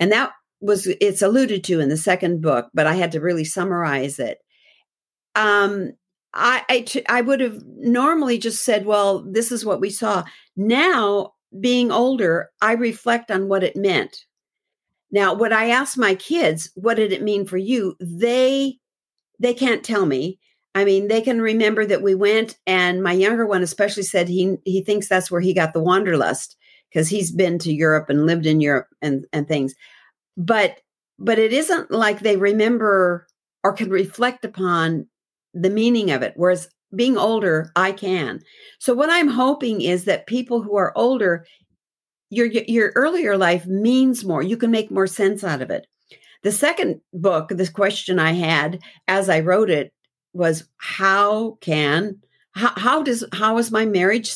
And 0.00 0.12
that 0.12 0.32
was, 0.60 0.86
it's 0.86 1.22
alluded 1.22 1.64
to 1.64 1.80
in 1.80 1.88
the 1.88 1.96
second 1.96 2.40
book, 2.40 2.68
but 2.74 2.86
I 2.86 2.94
had 2.94 3.12
to 3.12 3.20
really 3.20 3.44
summarize 3.44 4.18
it. 4.18 4.38
Um, 5.34 5.92
I, 6.34 6.62
I, 6.68 6.80
t- 6.80 7.06
I 7.08 7.20
would 7.20 7.40
have 7.40 7.62
normally 7.64 8.38
just 8.38 8.64
said, 8.64 8.86
well, 8.86 9.24
this 9.28 9.50
is 9.50 9.64
what 9.64 9.80
we 9.80 9.90
saw. 9.90 10.24
Now, 10.56 11.32
being 11.58 11.90
older, 11.90 12.50
I 12.60 12.72
reflect 12.72 13.30
on 13.30 13.48
what 13.48 13.64
it 13.64 13.76
meant 13.76 14.24
now, 15.10 15.34
when 15.34 15.52
I 15.52 15.68
ask 15.68 15.96
my 15.96 16.14
kids, 16.14 16.70
what 16.74 16.96
did 16.96 17.12
it 17.12 17.22
mean 17.22 17.46
for 17.46 17.56
you? 17.56 17.96
They 18.00 18.78
they 19.38 19.54
can't 19.54 19.84
tell 19.84 20.04
me. 20.04 20.38
I 20.74 20.84
mean, 20.84 21.08
they 21.08 21.22
can 21.22 21.40
remember 21.40 21.86
that 21.86 22.02
we 22.02 22.14
went, 22.14 22.58
and 22.66 23.02
my 23.02 23.12
younger 23.12 23.46
one 23.46 23.62
especially 23.62 24.02
said 24.02 24.28
he 24.28 24.56
he 24.64 24.82
thinks 24.82 25.08
that's 25.08 25.30
where 25.30 25.40
he 25.40 25.54
got 25.54 25.72
the 25.72 25.82
wanderlust 25.82 26.56
because 26.90 27.08
he's 27.08 27.30
been 27.32 27.58
to 27.60 27.72
Europe 27.72 28.10
and 28.10 28.26
lived 28.26 28.46
in 28.46 28.60
Europe 28.60 28.88
and 29.00 29.26
and 29.32 29.48
things. 29.48 29.74
But 30.36 30.78
but 31.18 31.38
it 31.38 31.52
isn't 31.52 31.90
like 31.90 32.20
they 32.20 32.36
remember 32.36 33.26
or 33.64 33.72
can 33.72 33.90
reflect 33.90 34.44
upon 34.44 35.06
the 35.54 35.70
meaning 35.70 36.10
of 36.10 36.22
it. 36.22 36.34
Whereas 36.36 36.68
being 36.94 37.16
older, 37.18 37.72
I 37.76 37.92
can. 37.92 38.40
So 38.78 38.94
what 38.94 39.10
I'm 39.10 39.28
hoping 39.28 39.80
is 39.80 40.04
that 40.04 40.26
people 40.26 40.62
who 40.62 40.76
are 40.76 40.96
older, 40.96 41.44
your 42.30 42.46
your 42.46 42.92
earlier 42.94 43.36
life 43.36 43.66
means 43.66 44.24
more. 44.24 44.42
You 44.42 44.56
can 44.56 44.70
make 44.70 44.90
more 44.90 45.06
sense 45.06 45.44
out 45.44 45.62
of 45.62 45.70
it. 45.70 45.86
The 46.42 46.52
second 46.52 47.00
book, 47.12 47.48
this 47.50 47.70
question 47.70 48.18
I 48.18 48.32
had 48.32 48.80
as 49.08 49.28
I 49.28 49.40
wrote 49.40 49.70
it 49.70 49.92
was 50.32 50.68
how 50.76 51.58
can 51.60 52.20
how, 52.52 52.72
how 52.76 53.02
does 53.02 53.24
how 53.32 53.58
is 53.58 53.70
my 53.70 53.86
marriage 53.86 54.32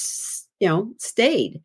you 0.60 0.68
know 0.68 0.92
stayed 0.98 1.60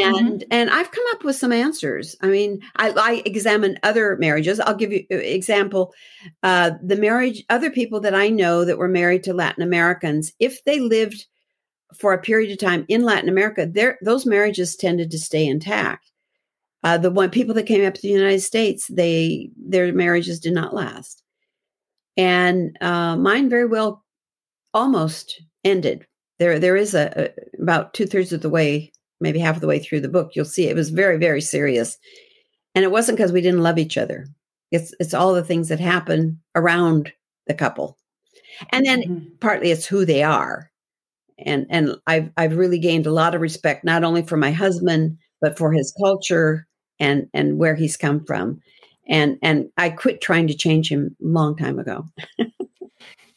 and 0.00 0.40
mm-hmm. 0.40 0.48
and 0.50 0.70
i've 0.70 0.90
come 0.90 1.04
up 1.12 1.24
with 1.24 1.36
some 1.36 1.52
answers 1.52 2.16
i 2.22 2.28
mean 2.28 2.60
i, 2.76 2.90
I 2.90 3.22
examine 3.26 3.78
other 3.82 4.16
marriages 4.16 4.58
i'll 4.60 4.74
give 4.74 4.92
you 4.92 5.04
an 5.10 5.20
example 5.20 5.92
uh, 6.42 6.72
the 6.82 6.96
marriage 6.96 7.44
other 7.50 7.70
people 7.70 8.00
that 8.00 8.14
i 8.14 8.28
know 8.28 8.64
that 8.64 8.78
were 8.78 8.88
married 8.88 9.24
to 9.24 9.34
latin 9.34 9.62
americans 9.62 10.32
if 10.38 10.64
they 10.64 10.80
lived 10.80 11.26
for 11.98 12.12
a 12.12 12.20
period 12.20 12.50
of 12.50 12.58
time 12.58 12.84
in 12.88 13.02
latin 13.02 13.28
america 13.28 13.66
there 13.66 13.98
those 14.02 14.26
marriages 14.26 14.76
tended 14.76 15.10
to 15.10 15.18
stay 15.18 15.46
intact 15.46 16.10
uh, 16.84 16.98
the 16.98 17.10
one 17.10 17.30
people 17.30 17.54
that 17.54 17.66
came 17.66 17.86
up 17.86 17.94
to 17.94 18.02
the 18.02 18.08
united 18.08 18.40
states 18.40 18.86
they 18.88 19.50
their 19.56 19.92
marriages 19.92 20.40
did 20.40 20.52
not 20.52 20.74
last 20.74 21.22
and 22.16 22.76
uh, 22.80 23.16
mine 23.16 23.48
very 23.48 23.66
well 23.66 24.04
almost 24.74 25.42
ended 25.64 26.06
there 26.38 26.58
there 26.58 26.76
is 26.76 26.94
a, 26.94 27.12
a 27.16 27.62
about 27.62 27.94
two-thirds 27.94 28.32
of 28.32 28.40
the 28.40 28.50
way 28.50 28.92
maybe 29.22 29.38
half 29.38 29.54
of 29.54 29.60
the 29.60 29.68
way 29.68 29.78
through 29.78 30.00
the 30.00 30.08
book, 30.08 30.32
you'll 30.34 30.44
see 30.44 30.66
it 30.66 30.76
was 30.76 30.90
very, 30.90 31.16
very 31.16 31.40
serious. 31.40 31.96
And 32.74 32.84
it 32.84 32.90
wasn't 32.90 33.16
because 33.16 33.32
we 33.32 33.40
didn't 33.40 33.62
love 33.62 33.78
each 33.78 33.96
other. 33.96 34.26
It's 34.70 34.92
it's 34.98 35.14
all 35.14 35.32
the 35.32 35.44
things 35.44 35.68
that 35.68 35.80
happen 35.80 36.40
around 36.54 37.12
the 37.46 37.54
couple. 37.54 37.96
And 38.70 38.84
then 38.84 39.02
mm-hmm. 39.02 39.36
partly 39.40 39.70
it's 39.70 39.86
who 39.86 40.04
they 40.04 40.22
are. 40.22 40.70
And 41.38 41.66
and 41.70 41.96
I've 42.06 42.30
I've 42.36 42.56
really 42.56 42.78
gained 42.78 43.06
a 43.06 43.12
lot 43.12 43.34
of 43.34 43.40
respect 43.40 43.84
not 43.84 44.04
only 44.04 44.22
for 44.22 44.36
my 44.36 44.52
husband, 44.52 45.18
but 45.40 45.58
for 45.58 45.72
his 45.72 45.92
culture 46.00 46.66
and 46.98 47.28
and 47.34 47.58
where 47.58 47.74
he's 47.74 47.96
come 47.96 48.24
from. 48.24 48.60
And 49.08 49.38
and 49.42 49.70
I 49.76 49.90
quit 49.90 50.20
trying 50.20 50.46
to 50.48 50.54
change 50.54 50.90
him 50.90 51.16
a 51.20 51.26
long 51.26 51.56
time 51.56 51.78
ago. 51.78 52.06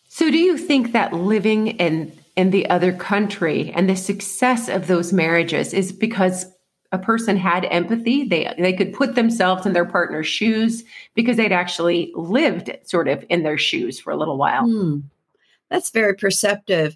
so 0.07 0.29
do 0.29 0.37
you 0.37 0.57
think 0.57 0.91
that 0.93 1.13
living 1.13 1.67
in 1.67 2.11
in 2.35 2.51
the 2.51 2.69
other 2.69 2.93
country 2.93 3.71
and 3.71 3.89
the 3.89 3.95
success 3.95 4.67
of 4.67 4.87
those 4.87 5.13
marriages 5.13 5.73
is 5.73 5.91
because 5.91 6.45
a 6.91 6.99
person 6.99 7.35
had 7.35 7.65
empathy 7.65 8.23
they 8.23 8.53
they 8.57 8.73
could 8.73 8.93
put 8.93 9.15
themselves 9.15 9.65
in 9.65 9.73
their 9.73 9.85
partner's 9.85 10.27
shoes 10.27 10.83
because 11.15 11.35
they'd 11.35 11.51
actually 11.51 12.11
lived 12.15 12.69
sort 12.83 13.07
of 13.07 13.25
in 13.29 13.43
their 13.43 13.57
shoes 13.57 13.99
for 13.99 14.11
a 14.11 14.17
little 14.17 14.37
while 14.37 14.65
hmm. 14.65 14.99
that's 15.69 15.89
very 15.89 16.13
perceptive 16.13 16.95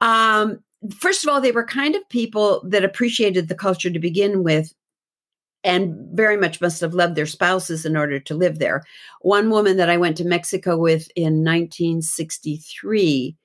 um, 0.00 0.58
first 1.00 1.24
of 1.24 1.30
all 1.30 1.40
they 1.40 1.52
were 1.52 1.64
kind 1.64 1.94
of 1.94 2.08
people 2.08 2.62
that 2.64 2.84
appreciated 2.84 3.48
the 3.48 3.54
culture 3.54 3.90
to 3.90 3.98
begin 3.98 4.42
with 4.42 4.72
and 5.64 5.96
very 6.12 6.36
much 6.36 6.60
must 6.60 6.80
have 6.80 6.94
loved 6.94 7.16
their 7.16 7.26
spouses 7.26 7.84
in 7.84 7.96
order 7.96 8.20
to 8.20 8.34
live 8.34 8.58
there 8.58 8.84
one 9.22 9.50
woman 9.50 9.76
that 9.76 9.90
i 9.90 9.96
went 9.96 10.16
to 10.16 10.24
mexico 10.24 10.76
with 10.76 11.08
in 11.16 11.44
1963 11.44 13.36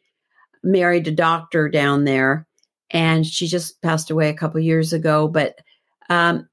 married 0.64 1.08
a 1.08 1.12
doctor 1.12 1.70
down 1.70 2.06
there, 2.06 2.48
and 2.90 3.26
she 3.26 3.48
just 3.48 3.82
passed 3.82 4.10
away 4.10 4.30
a 4.30 4.34
couple 4.34 4.60
years 4.60 4.94
ago. 4.94 5.28
But 5.28 5.60
um, 6.10 6.48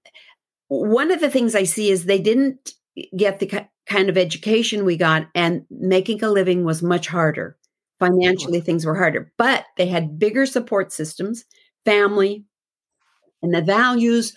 one 0.68 1.10
of 1.10 1.20
the 1.20 1.30
things 1.30 1.54
I 1.54 1.64
see 1.64 1.90
is 1.90 2.04
they 2.04 2.20
didn't 2.20 2.72
get 3.16 3.38
the 3.38 3.66
kind 3.86 4.08
of 4.08 4.18
education 4.18 4.84
we 4.84 4.96
got, 4.96 5.28
and 5.34 5.64
making 5.70 6.22
a 6.22 6.30
living 6.30 6.64
was 6.64 6.82
much 6.82 7.06
harder. 7.06 7.56
Financially, 8.00 8.60
things 8.60 8.84
were 8.84 8.96
harder, 8.96 9.30
but 9.36 9.66
they 9.76 9.86
had 9.86 10.18
bigger 10.18 10.46
support 10.46 10.92
systems, 10.92 11.44
family, 11.84 12.44
and 13.42 13.54
the 13.54 13.62
values 13.62 14.34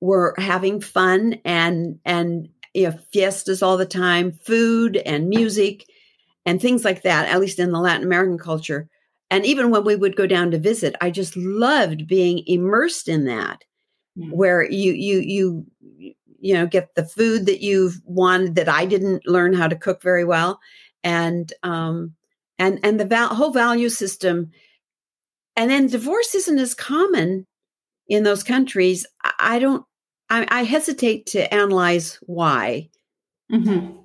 were 0.00 0.34
having 0.36 0.80
fun 0.80 1.40
and 1.44 1.98
and 2.04 2.48
you 2.74 2.90
know 2.90 2.98
fiestas 3.12 3.62
all 3.62 3.78
the 3.78 3.86
time, 3.86 4.32
food 4.32 4.98
and 4.98 5.28
music 5.28 5.84
and 6.44 6.60
things 6.60 6.84
like 6.84 7.02
that. 7.02 7.28
At 7.28 7.40
least 7.40 7.58
in 7.58 7.72
the 7.72 7.80
Latin 7.80 8.04
American 8.04 8.36
culture, 8.36 8.90
and 9.30 9.44
even 9.44 9.70
when 9.70 9.84
we 9.84 9.96
would 9.96 10.16
go 10.16 10.26
down 10.26 10.50
to 10.50 10.58
visit 10.58 10.94
i 11.00 11.10
just 11.10 11.36
loved 11.36 12.06
being 12.06 12.42
immersed 12.46 13.08
in 13.08 13.24
that 13.24 13.64
mm-hmm. 14.18 14.30
where 14.30 14.68
you 14.70 14.92
you 14.92 15.18
you 15.18 15.66
you 16.40 16.54
know 16.54 16.66
get 16.66 16.94
the 16.94 17.04
food 17.04 17.46
that 17.46 17.60
you've 17.60 18.00
wanted 18.04 18.54
that 18.54 18.68
i 18.68 18.84
didn't 18.84 19.26
learn 19.26 19.52
how 19.52 19.68
to 19.68 19.76
cook 19.76 20.02
very 20.02 20.24
well 20.24 20.58
and 21.04 21.52
um 21.62 22.14
and 22.58 22.78
and 22.82 22.98
the 22.98 23.04
val- 23.04 23.34
whole 23.34 23.52
value 23.52 23.88
system 23.88 24.50
and 25.56 25.70
then 25.70 25.86
divorce 25.86 26.34
isn't 26.34 26.58
as 26.58 26.74
common 26.74 27.46
in 28.08 28.22
those 28.22 28.42
countries 28.42 29.06
i 29.38 29.58
don't 29.58 29.84
i, 30.30 30.46
I 30.50 30.62
hesitate 30.64 31.26
to 31.26 31.52
analyze 31.52 32.18
why 32.22 32.88
mm-hmm. 33.52 33.96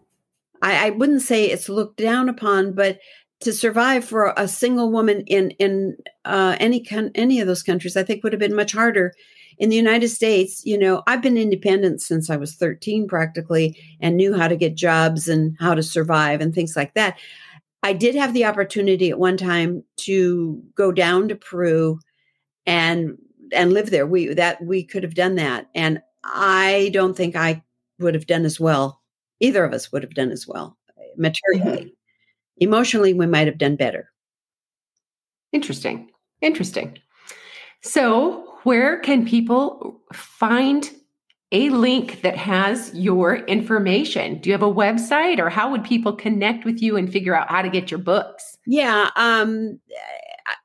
I, 0.62 0.88
I 0.88 0.90
wouldn't 0.92 1.22
say 1.22 1.46
it's 1.46 1.70
looked 1.70 1.98
down 1.98 2.30
upon 2.30 2.74
but 2.74 3.00
to 3.44 3.54
survive 3.54 4.06
for 4.06 4.34
a 4.38 4.48
single 4.48 4.92
woman 4.92 5.22
in 5.28 5.52
in 5.52 5.98
uh, 6.26 6.56
any 6.60 6.86
any 7.16 7.40
of 7.40 7.48
those 7.48 7.64
countries, 7.64 7.96
I 7.96 8.04
think 8.04 8.24
would 8.24 8.34
have 8.34 8.40
been 8.40 8.56
much 8.56 8.72
harder. 8.72 9.14
In 9.60 9.70
the 9.70 9.76
United 9.76 10.10
States, 10.10 10.66
you 10.66 10.78
know, 10.78 11.04
I've 11.06 11.22
been 11.22 11.38
independent 11.38 12.02
since 12.02 12.30
I 12.30 12.38
was 12.38 12.56
13 12.56 13.08
practically 13.08 13.78
and 14.02 14.18
knew 14.18 14.34
how 14.34 14.48
to 14.48 14.56
get 14.56 14.76
jobs 14.76 15.28
and 15.28 15.56
how 15.60 15.76
to 15.76 15.84
survive 15.84 16.42
and 16.42 16.56
things 16.56 16.76
like 16.76 16.96
that. 16.96 17.20
I 17.84 17.94
did 17.94 18.16
have 18.16 18.34
the 18.34 18.46
opportunity 18.46 19.10
at 19.10 19.20
one 19.20 19.38
time 19.38 19.84
to 19.98 20.64
go 20.76 20.92
down 20.92 21.28
to 21.28 21.36
Peru 21.36 22.00
and 22.66 23.18
and 23.52 23.74
live 23.74 23.92
there. 23.92 24.08
We 24.08 24.34
that 24.34 24.64
we 24.64 24.84
could 24.84 25.04
have 25.04 25.16
done 25.16 25.36
that 25.36 25.70
and 25.76 26.02
I 26.24 26.90
don't 26.94 27.16
think 27.16 27.36
I 27.36 27.62
would 28.00 28.16
have 28.16 28.26
done 28.26 28.46
as 28.46 28.60
well. 28.60 29.02
Either 29.40 29.64
of 29.64 29.74
us 29.74 29.92
would 29.92 30.04
have 30.04 30.14
done 30.14 30.32
as 30.32 30.48
well 30.48 30.78
materially. 31.18 31.78
Mm-hmm 31.78 31.88
emotionally 32.58 33.14
we 33.14 33.26
might 33.26 33.48
have 33.48 33.58
done 33.58 33.76
better 33.76 34.10
interesting 35.52 36.10
interesting 36.42 36.98
so 37.82 38.58
where 38.64 39.00
can 39.00 39.26
people 39.26 40.00
find 40.14 40.92
a 41.54 41.70
link 41.70 42.22
that 42.22 42.36
has 42.36 42.94
your 42.94 43.36
information. 43.36 44.40
Do 44.40 44.50
you 44.50 44.54
have 44.54 44.64
a 44.64 44.74
website 44.74 45.40
or 45.40 45.50
how 45.50 45.72
would 45.72 45.86
people 45.86 46.14
connect 46.14 46.66
with 46.66 46.82
you 46.82 46.98
and 46.98 47.10
figure 47.12 47.36
out 47.36 47.50
how 47.50 47.62
to 47.62 47.70
get 47.70 47.90
your 47.90 48.00
books? 48.00 48.58
Yeah 48.66 49.10
um, 49.16 49.80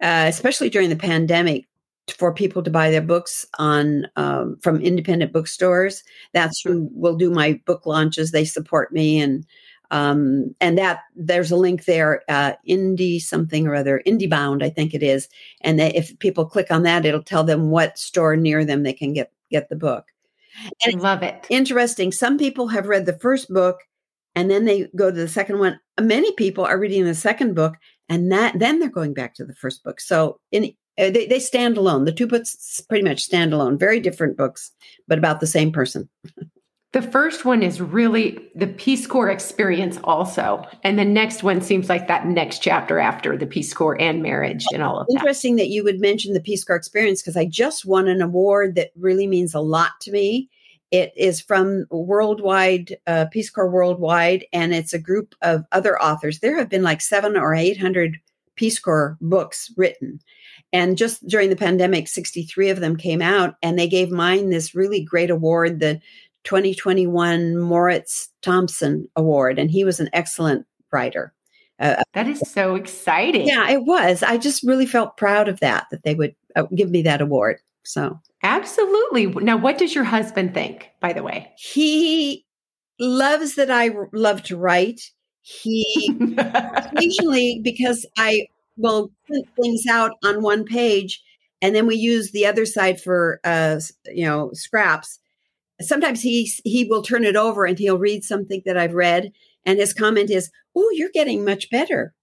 uh, 0.02 0.24
especially 0.26 0.68
during 0.68 0.88
the 0.88 0.96
pandemic, 0.96 1.67
for 2.12 2.32
people 2.32 2.62
to 2.62 2.70
buy 2.70 2.90
their 2.90 3.02
books 3.02 3.46
on 3.58 4.06
um, 4.16 4.58
from 4.62 4.80
independent 4.80 5.32
bookstores. 5.32 6.02
That's 6.32 6.60
who 6.60 6.88
will 6.92 7.16
do 7.16 7.30
my 7.30 7.60
book 7.66 7.86
launches. 7.86 8.30
They 8.30 8.44
support 8.44 8.92
me, 8.92 9.20
and 9.20 9.46
um, 9.90 10.54
and 10.60 10.76
that 10.78 11.00
there's 11.16 11.50
a 11.50 11.56
link 11.56 11.84
there, 11.84 12.22
uh, 12.28 12.52
indie 12.68 13.20
something 13.20 13.66
or 13.66 13.74
other, 13.74 14.02
IndieBound, 14.06 14.62
I 14.62 14.70
think 14.70 14.94
it 14.94 15.02
is. 15.02 15.28
And 15.62 15.78
they, 15.78 15.92
if 15.94 16.18
people 16.18 16.44
click 16.44 16.70
on 16.70 16.82
that, 16.82 17.06
it'll 17.06 17.22
tell 17.22 17.44
them 17.44 17.70
what 17.70 17.98
store 17.98 18.36
near 18.36 18.64
them 18.64 18.82
they 18.82 18.92
can 18.92 19.12
get 19.12 19.32
get 19.50 19.68
the 19.68 19.76
book. 19.76 20.06
And 20.84 20.96
I 20.96 20.98
love 20.98 21.22
it. 21.22 21.46
Interesting. 21.48 22.12
Some 22.12 22.38
people 22.38 22.68
have 22.68 22.86
read 22.86 23.06
the 23.06 23.18
first 23.18 23.48
book 23.48 23.80
and 24.34 24.50
then 24.50 24.64
they 24.64 24.88
go 24.96 25.10
to 25.10 25.16
the 25.16 25.28
second 25.28 25.58
one. 25.58 25.78
Many 26.00 26.32
people 26.32 26.64
are 26.64 26.78
reading 26.78 27.04
the 27.04 27.14
second 27.14 27.54
book 27.54 27.76
and 28.08 28.30
that 28.32 28.58
then 28.58 28.78
they're 28.78 28.88
going 28.88 29.14
back 29.14 29.34
to 29.34 29.44
the 29.44 29.54
first 29.54 29.84
book. 29.84 30.00
So 30.00 30.40
in 30.50 30.72
they, 30.98 31.26
they 31.26 31.38
stand 31.38 31.76
alone. 31.76 32.04
The 32.04 32.12
two 32.12 32.26
books 32.26 32.82
pretty 32.88 33.04
much 33.04 33.22
stand 33.22 33.52
alone. 33.52 33.78
Very 33.78 34.00
different 34.00 34.36
books, 34.36 34.72
but 35.06 35.18
about 35.18 35.40
the 35.40 35.46
same 35.46 35.72
person. 35.72 36.08
The 36.92 37.02
first 37.02 37.44
one 37.44 37.62
is 37.62 37.82
really 37.82 38.38
the 38.54 38.66
Peace 38.66 39.06
Corps 39.06 39.28
experience, 39.28 39.98
also. 40.04 40.66
And 40.82 40.98
the 40.98 41.04
next 41.04 41.42
one 41.42 41.60
seems 41.60 41.90
like 41.90 42.08
that 42.08 42.26
next 42.26 42.60
chapter 42.60 42.98
after 42.98 43.36
the 43.36 43.46
Peace 43.46 43.74
Corps 43.74 44.00
and 44.00 44.22
marriage 44.22 44.64
and 44.72 44.82
all 44.82 44.98
of 44.98 45.06
that. 45.06 45.12
Interesting 45.12 45.56
that 45.56 45.68
you 45.68 45.84
would 45.84 46.00
mention 46.00 46.32
the 46.32 46.40
Peace 46.40 46.64
Corps 46.64 46.76
experience 46.76 47.20
because 47.20 47.36
I 47.36 47.44
just 47.44 47.84
won 47.84 48.08
an 48.08 48.22
award 48.22 48.74
that 48.76 48.90
really 48.96 49.26
means 49.26 49.54
a 49.54 49.60
lot 49.60 49.92
to 50.00 50.10
me. 50.10 50.48
It 50.90 51.12
is 51.14 51.42
from 51.42 51.84
Worldwide, 51.90 52.96
uh, 53.06 53.26
Peace 53.30 53.50
Corps 53.50 53.70
Worldwide, 53.70 54.46
and 54.54 54.72
it's 54.72 54.94
a 54.94 54.98
group 54.98 55.34
of 55.42 55.66
other 55.72 56.00
authors. 56.02 56.38
There 56.38 56.56
have 56.56 56.70
been 56.70 56.82
like 56.82 57.02
seven 57.02 57.36
or 57.36 57.54
800 57.54 58.16
Peace 58.58 58.78
Corps 58.78 59.16
books 59.20 59.72
written. 59.76 60.20
And 60.72 60.98
just 60.98 61.26
during 61.26 61.48
the 61.48 61.56
pandemic, 61.56 62.08
63 62.08 62.68
of 62.68 62.80
them 62.80 62.96
came 62.96 63.22
out, 63.22 63.54
and 63.62 63.78
they 63.78 63.88
gave 63.88 64.10
mine 64.10 64.50
this 64.50 64.74
really 64.74 65.02
great 65.02 65.30
award, 65.30 65.80
the 65.80 66.00
2021 66.44 67.56
Moritz 67.56 68.28
Thomsen 68.42 69.04
Award, 69.16 69.58
and 69.58 69.70
he 69.70 69.84
was 69.84 70.00
an 70.00 70.10
excellent 70.12 70.66
writer. 70.92 71.32
Uh, 71.80 72.02
that 72.12 72.26
is 72.26 72.40
so 72.40 72.74
exciting. 72.74 73.46
Yeah, 73.46 73.70
it 73.70 73.84
was. 73.84 74.22
I 74.22 74.36
just 74.36 74.64
really 74.64 74.86
felt 74.86 75.16
proud 75.16 75.48
of 75.48 75.60
that, 75.60 75.86
that 75.90 76.02
they 76.02 76.14
would 76.14 76.34
uh, 76.56 76.64
give 76.74 76.90
me 76.90 77.02
that 77.02 77.20
award. 77.20 77.60
So, 77.84 78.18
absolutely. 78.42 79.26
Now, 79.26 79.56
what 79.56 79.78
does 79.78 79.94
your 79.94 80.04
husband 80.04 80.54
think, 80.54 80.90
by 81.00 81.12
the 81.12 81.22
way? 81.22 81.52
He 81.56 82.44
loves 82.98 83.54
that 83.54 83.70
I 83.70 83.90
love 84.12 84.42
to 84.44 84.56
write. 84.56 85.12
He 85.48 86.10
occasionally, 86.36 87.60
because 87.64 88.04
I 88.18 88.48
will 88.76 89.10
print 89.26 89.46
things 89.60 89.84
out 89.88 90.12
on 90.22 90.42
one 90.42 90.64
page 90.64 91.22
and 91.62 91.74
then 91.74 91.86
we 91.86 91.96
use 91.96 92.30
the 92.30 92.46
other 92.46 92.66
side 92.66 93.00
for, 93.00 93.40
uh, 93.44 93.80
you 94.06 94.24
know, 94.24 94.50
scraps. 94.52 95.18
Sometimes 95.80 96.22
he 96.22 96.50
he 96.64 96.84
will 96.84 97.02
turn 97.02 97.24
it 97.24 97.36
over 97.36 97.64
and 97.64 97.78
he'll 97.78 97.98
read 97.98 98.24
something 98.24 98.62
that 98.66 98.76
I've 98.76 98.94
read, 98.94 99.32
and 99.64 99.78
his 99.78 99.94
comment 99.94 100.30
is, 100.30 100.50
"Oh, 100.76 100.90
you're 100.92 101.10
getting 101.14 101.44
much 101.44 101.70
better." 101.70 102.14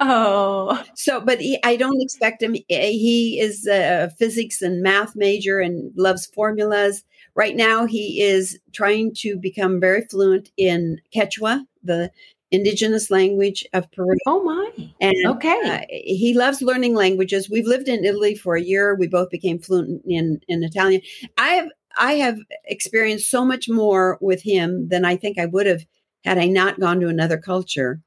oh, 0.00 0.82
so 0.94 1.20
but 1.20 1.40
he, 1.40 1.58
I 1.64 1.76
don't 1.76 2.00
expect 2.00 2.42
him. 2.42 2.56
Eh, 2.70 2.90
he 2.90 3.40
is 3.40 3.66
a 3.66 4.10
physics 4.18 4.62
and 4.62 4.82
math 4.82 5.16
major 5.16 5.60
and 5.60 5.92
loves 5.96 6.26
formulas. 6.26 7.04
Right 7.36 7.54
now, 7.54 7.84
he 7.84 8.22
is 8.22 8.58
trying 8.72 9.12
to 9.16 9.36
become 9.36 9.78
very 9.78 10.06
fluent 10.10 10.50
in 10.56 11.00
Quechua, 11.14 11.66
the 11.84 12.10
indigenous 12.50 13.10
language 13.10 13.62
of 13.74 13.90
Peru. 13.92 14.16
Oh 14.26 14.42
my! 14.42 14.90
And 15.02 15.14
okay, 15.26 15.60
uh, 15.64 15.80
he 15.90 16.32
loves 16.34 16.62
learning 16.62 16.94
languages. 16.94 17.50
We've 17.50 17.66
lived 17.66 17.88
in 17.88 18.04
Italy 18.06 18.34
for 18.34 18.56
a 18.56 18.62
year. 18.62 18.94
We 18.94 19.06
both 19.06 19.28
became 19.28 19.58
fluent 19.58 20.02
in 20.06 20.40
in 20.48 20.64
Italian. 20.64 21.02
I 21.36 21.48
have 21.50 21.68
I 21.98 22.14
have 22.14 22.38
experienced 22.64 23.30
so 23.30 23.44
much 23.44 23.68
more 23.68 24.16
with 24.22 24.42
him 24.42 24.88
than 24.88 25.04
I 25.04 25.16
think 25.16 25.38
I 25.38 25.46
would 25.46 25.66
have 25.66 25.84
had 26.24 26.38
I 26.38 26.46
not 26.46 26.80
gone 26.80 27.00
to 27.00 27.08
another 27.08 27.36
culture. 27.38 28.00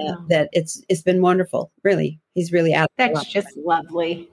Uh, 0.00 0.14
That 0.30 0.48
it's 0.52 0.82
it's 0.88 1.02
been 1.02 1.20
wonderful. 1.20 1.70
Really, 1.82 2.18
he's 2.34 2.50
really 2.50 2.74
out. 2.74 2.88
That's 2.96 3.26
just 3.26 3.54
lovely. 3.58 4.30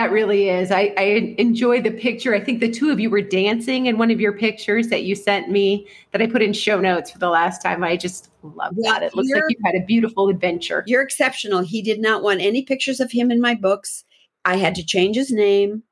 That 0.00 0.12
really 0.12 0.48
is. 0.48 0.70
I, 0.70 0.94
I 0.96 1.34
enjoy 1.36 1.82
the 1.82 1.90
picture. 1.90 2.34
I 2.34 2.40
think 2.40 2.60
the 2.60 2.70
two 2.70 2.88
of 2.88 2.98
you 2.98 3.10
were 3.10 3.20
dancing 3.20 3.84
in 3.84 3.98
one 3.98 4.10
of 4.10 4.18
your 4.18 4.32
pictures 4.32 4.88
that 4.88 5.02
you 5.02 5.14
sent 5.14 5.50
me 5.50 5.86
that 6.12 6.22
I 6.22 6.26
put 6.26 6.40
in 6.40 6.54
show 6.54 6.80
notes 6.80 7.10
for 7.10 7.18
the 7.18 7.28
last 7.28 7.60
time. 7.60 7.84
I 7.84 7.98
just 7.98 8.30
love 8.42 8.74
that. 8.76 9.02
It 9.02 9.14
looks 9.14 9.30
like 9.30 9.42
you 9.50 9.56
had 9.62 9.74
a 9.74 9.84
beautiful 9.84 10.30
adventure. 10.30 10.84
You're 10.86 11.02
exceptional. 11.02 11.60
He 11.60 11.82
did 11.82 12.00
not 12.00 12.22
want 12.22 12.40
any 12.40 12.62
pictures 12.62 12.98
of 12.98 13.12
him 13.12 13.30
in 13.30 13.42
my 13.42 13.54
books. 13.54 14.04
I 14.46 14.56
had 14.56 14.74
to 14.76 14.82
change 14.82 15.16
his 15.16 15.30
name. 15.30 15.82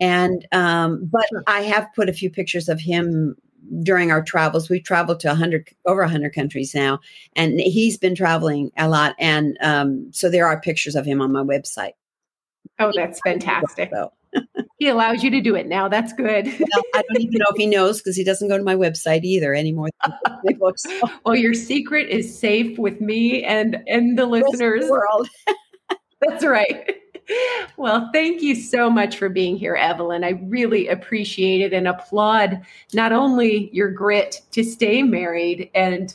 And, 0.00 0.44
um, 0.50 1.08
but 1.12 1.28
sure. 1.28 1.44
I 1.46 1.60
have 1.60 1.86
put 1.94 2.08
a 2.08 2.12
few 2.12 2.30
pictures 2.30 2.68
of 2.68 2.80
him 2.80 3.36
during 3.84 4.10
our 4.10 4.24
travels. 4.24 4.70
We've 4.70 4.82
traveled 4.82 5.20
to 5.20 5.28
100, 5.28 5.68
over 5.86 6.02
100 6.02 6.34
countries 6.34 6.74
now. 6.74 6.98
And 7.36 7.60
he's 7.60 7.96
been 7.96 8.16
traveling 8.16 8.72
a 8.76 8.88
lot. 8.88 9.14
And 9.20 9.56
um, 9.62 10.08
so 10.10 10.28
there 10.28 10.48
are 10.48 10.60
pictures 10.60 10.96
of 10.96 11.06
him 11.06 11.20
on 11.20 11.30
my 11.30 11.44
website. 11.44 11.92
Oh, 12.78 12.92
that's 12.94 13.20
fantastic. 13.24 13.90
he 14.78 14.88
allows 14.88 15.22
you 15.22 15.30
to 15.30 15.40
do 15.40 15.54
it 15.54 15.66
now. 15.66 15.88
That's 15.88 16.12
good. 16.12 16.46
well, 16.46 16.82
I 16.94 17.02
don't 17.02 17.20
even 17.20 17.38
know 17.38 17.46
if 17.50 17.56
he 17.56 17.66
knows 17.66 17.98
because 17.98 18.16
he 18.16 18.24
doesn't 18.24 18.48
go 18.48 18.56
to 18.56 18.64
my 18.64 18.74
website 18.74 19.22
either 19.22 19.54
anymore. 19.54 19.88
well, 21.24 21.36
your 21.36 21.54
secret 21.54 22.08
is 22.08 22.36
safe 22.36 22.78
with 22.78 23.00
me 23.00 23.44
and 23.44 23.82
and 23.86 24.18
the 24.18 24.26
listeners. 24.26 24.88
World. 24.88 25.28
that's 26.20 26.44
right. 26.44 26.96
Well, 27.76 28.10
thank 28.12 28.42
you 28.42 28.54
so 28.54 28.90
much 28.90 29.16
for 29.16 29.28
being 29.28 29.56
here, 29.56 29.76
Evelyn. 29.76 30.24
I 30.24 30.30
really 30.30 30.88
appreciate 30.88 31.60
it 31.60 31.72
and 31.72 31.86
applaud 31.86 32.60
not 32.92 33.12
only 33.12 33.70
your 33.72 33.90
grit 33.90 34.40
to 34.52 34.64
stay 34.64 35.02
married 35.02 35.70
and 35.74 36.14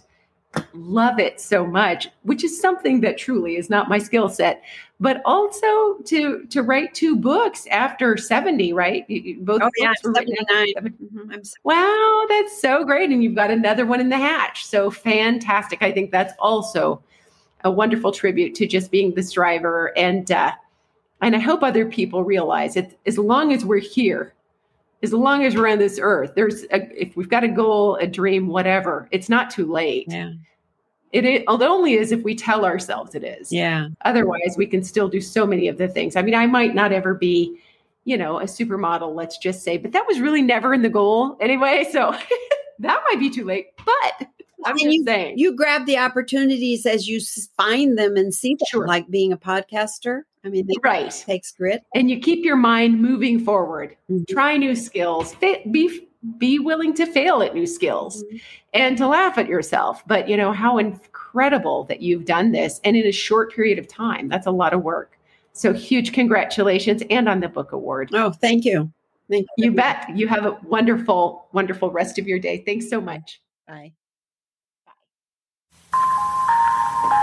love 0.74 1.20
it 1.20 1.40
so 1.40 1.66
much, 1.66 2.10
which 2.24 2.44
is 2.44 2.60
something 2.60 3.02
that 3.02 3.18
truly 3.18 3.58
is 3.58 3.70
not 3.70 3.90
my 3.90 3.98
skill 3.98 4.30
set, 4.30 4.64
but 5.00 5.22
also 5.26 5.98
to 6.06 6.46
to 6.50 6.62
write 6.62 6.94
two 6.94 7.16
books 7.16 7.68
after 7.68 8.18
70, 8.18 8.74
right? 8.74 9.06
Both 9.40 9.62
oh, 9.64 9.70
yeah, 9.78 9.94
written 10.04 10.36
mm-hmm. 10.76 11.40
Wow, 11.64 12.26
that's 12.30 12.62
so 12.62 12.84
great. 12.84 13.10
And 13.10 13.24
you've 13.24 13.36
got 13.36 13.52
another 13.52 13.86
one 13.86 14.00
in 14.00 14.10
the 14.10 14.18
hatch. 14.18 14.66
So 14.66 14.90
fantastic. 14.90 15.82
I 15.82 15.92
think 15.92 16.12
that's 16.12 16.34
also 16.40 17.02
a 17.64 17.72
wonderful 17.72 18.12
tribute 18.12 18.56
to 18.56 18.68
just 18.68 18.92
being 18.92 19.14
this 19.14 19.32
driver. 19.32 19.98
And 19.98 20.32
uh, 20.32 20.54
and 21.22 21.36
I 21.36 21.40
hope 21.40 21.64
other 21.64 21.86
people 21.86 22.24
realize 22.24 22.76
it 22.76 22.98
as 23.06 23.18
long 23.18 23.54
as 23.54 23.66
we're 23.66 23.80
here, 23.80 24.34
as 25.04 25.14
long 25.14 25.44
as 25.44 25.56
we're 25.56 25.70
on 25.70 25.80
this 25.80 26.00
earth, 26.02 26.34
there's 26.36 26.64
a, 26.66 27.02
if 27.02 27.16
we've 27.16 27.30
got 27.30 27.44
a 27.44 27.48
goal, 27.48 27.96
a 27.98 28.08
dream, 28.08 28.48
whatever, 28.48 29.08
it's 29.12 29.30
not 29.30 29.50
too 29.50 29.72
late. 29.72 30.06
Yeah. 30.08 30.34
It, 31.14 31.24
it 31.24 31.44
oh, 31.48 31.62
only 31.64 31.94
is 31.94 32.12
if 32.12 32.24
we 32.24 32.36
tell 32.36 32.66
ourselves 32.66 33.16
it 33.16 33.24
is. 33.24 33.52
Yeah. 33.52 33.90
Otherwise, 34.04 34.56
we 34.58 34.66
can 34.66 34.84
still 34.84 35.08
do 35.08 35.22
so 35.22 35.46
many 35.46 35.68
of 35.68 35.78
the 35.78 35.88
things. 35.88 36.16
I 36.16 36.22
mean, 36.22 36.36
I 36.36 36.48
might 36.48 36.76
not 36.76 36.92
ever 36.92 37.14
be, 37.14 37.60
you 38.04 38.18
know, 38.18 38.40
a 38.40 38.44
supermodel, 38.44 39.16
let's 39.16 39.38
just 39.38 39.64
say, 39.64 39.78
but 39.78 39.94
that 39.94 40.06
was 40.08 40.20
really 40.20 40.42
never 40.42 40.74
in 40.74 40.82
the 40.82 40.90
goal 40.90 41.38
anyway. 41.40 41.88
So 41.92 42.14
that 42.80 43.02
might 43.10 43.20
be 43.20 43.30
too 43.30 43.46
late. 43.46 43.68
But 43.86 44.28
I'm 44.66 44.78
just 44.78 44.90
you, 44.90 45.04
saying. 45.06 45.38
You 45.38 45.56
grab 45.56 45.86
the 45.86 45.98
opportunities 45.98 46.86
as 46.86 47.08
you 47.08 47.22
find 47.56 47.98
them 47.98 48.18
and 48.18 48.34
see 48.34 48.56
them, 48.56 48.68
sure. 48.70 48.88
like 48.88 49.10
being 49.10 49.32
a 49.32 49.38
podcaster. 49.38 50.24
I 50.48 50.50
mean, 50.50 50.68
right. 50.82 51.12
takes 51.12 51.52
grit. 51.52 51.84
And 51.94 52.10
you 52.10 52.20
keep 52.20 52.46
your 52.46 52.56
mind 52.56 53.02
moving 53.02 53.38
forward. 53.38 53.98
Mm-hmm. 54.10 54.34
Try 54.34 54.56
new 54.56 54.76
skills. 54.76 55.36
Be 55.36 56.08
be 56.38 56.58
willing 56.58 56.94
to 56.96 57.06
fail 57.06 57.42
at 57.44 57.54
new 57.54 57.68
skills 57.68 58.24
mm-hmm. 58.24 58.38
and 58.74 58.98
to 58.98 59.08
laugh 59.08 59.38
at 59.38 59.48
yourself. 59.48 60.04
But 60.08 60.30
you 60.30 60.38
know 60.38 60.54
how 60.54 60.78
incredible 60.78 61.84
that 61.86 62.02
you've 62.02 62.26
done 62.26 62.54
this 62.54 62.80
and 62.86 62.96
in 62.96 63.06
a 63.06 63.12
short 63.12 63.54
period 63.54 63.78
of 63.78 63.88
time. 63.90 64.30
That's 64.30 64.48
a 64.48 64.52
lot 64.52 64.74
of 64.74 64.84
work. 64.84 65.20
So 65.52 65.74
huge 65.74 66.14
congratulations 66.14 67.04
and 67.10 67.28
on 67.28 67.42
the 67.42 67.50
book 67.50 67.74
award. 67.74 68.10
Oh, 68.14 68.32
thank 68.32 68.64
you. 68.64 68.92
Thank 69.30 69.48
you. 69.58 69.66
You 69.66 69.72
bet. 69.74 70.06
You 70.16 70.30
have 70.30 70.46
a 70.46 70.58
wonderful, 70.64 71.48
wonderful 71.52 71.92
rest 71.92 72.18
of 72.18 72.28
your 72.28 72.40
day. 72.40 72.64
Thanks 72.66 72.90
so 72.90 73.02
much. 73.02 73.42
Bye. 73.68 73.92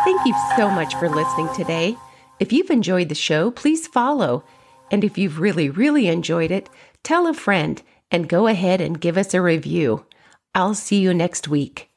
Thank 0.05 0.27
you 0.27 0.35
so 0.57 0.69
much 0.69 0.95
for 0.97 1.09
listening 1.09 1.49
today. 1.55 1.97
If 2.41 2.53
you've 2.53 2.71
enjoyed 2.71 3.09
the 3.09 3.15
show, 3.15 3.51
please 3.51 3.87
follow. 3.87 4.45
And 4.91 5.05
if 5.05 5.17
you've 5.17 5.39
really, 5.39 5.71
really 5.71 6.09
enjoyed 6.09 6.51
it, 6.51 6.69
tell 7.03 7.27
a 7.27 7.35
friend 7.35 7.83
and 8.11 8.29
go 8.29 8.47
ahead 8.47 8.81
and 8.81 9.01
give 9.01 9.17
us 9.17 9.35
a 9.35 9.43
review. 9.43 10.07
I'll 10.55 10.75
see 10.75 11.01
you 11.01 11.15
next 11.15 11.49
week. 11.49 11.91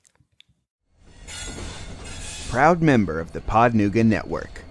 Proud 2.49 2.81
member 2.81 3.19
of 3.19 3.33
the 3.33 3.41
Podnuga 3.41 4.05
Network. 4.05 4.66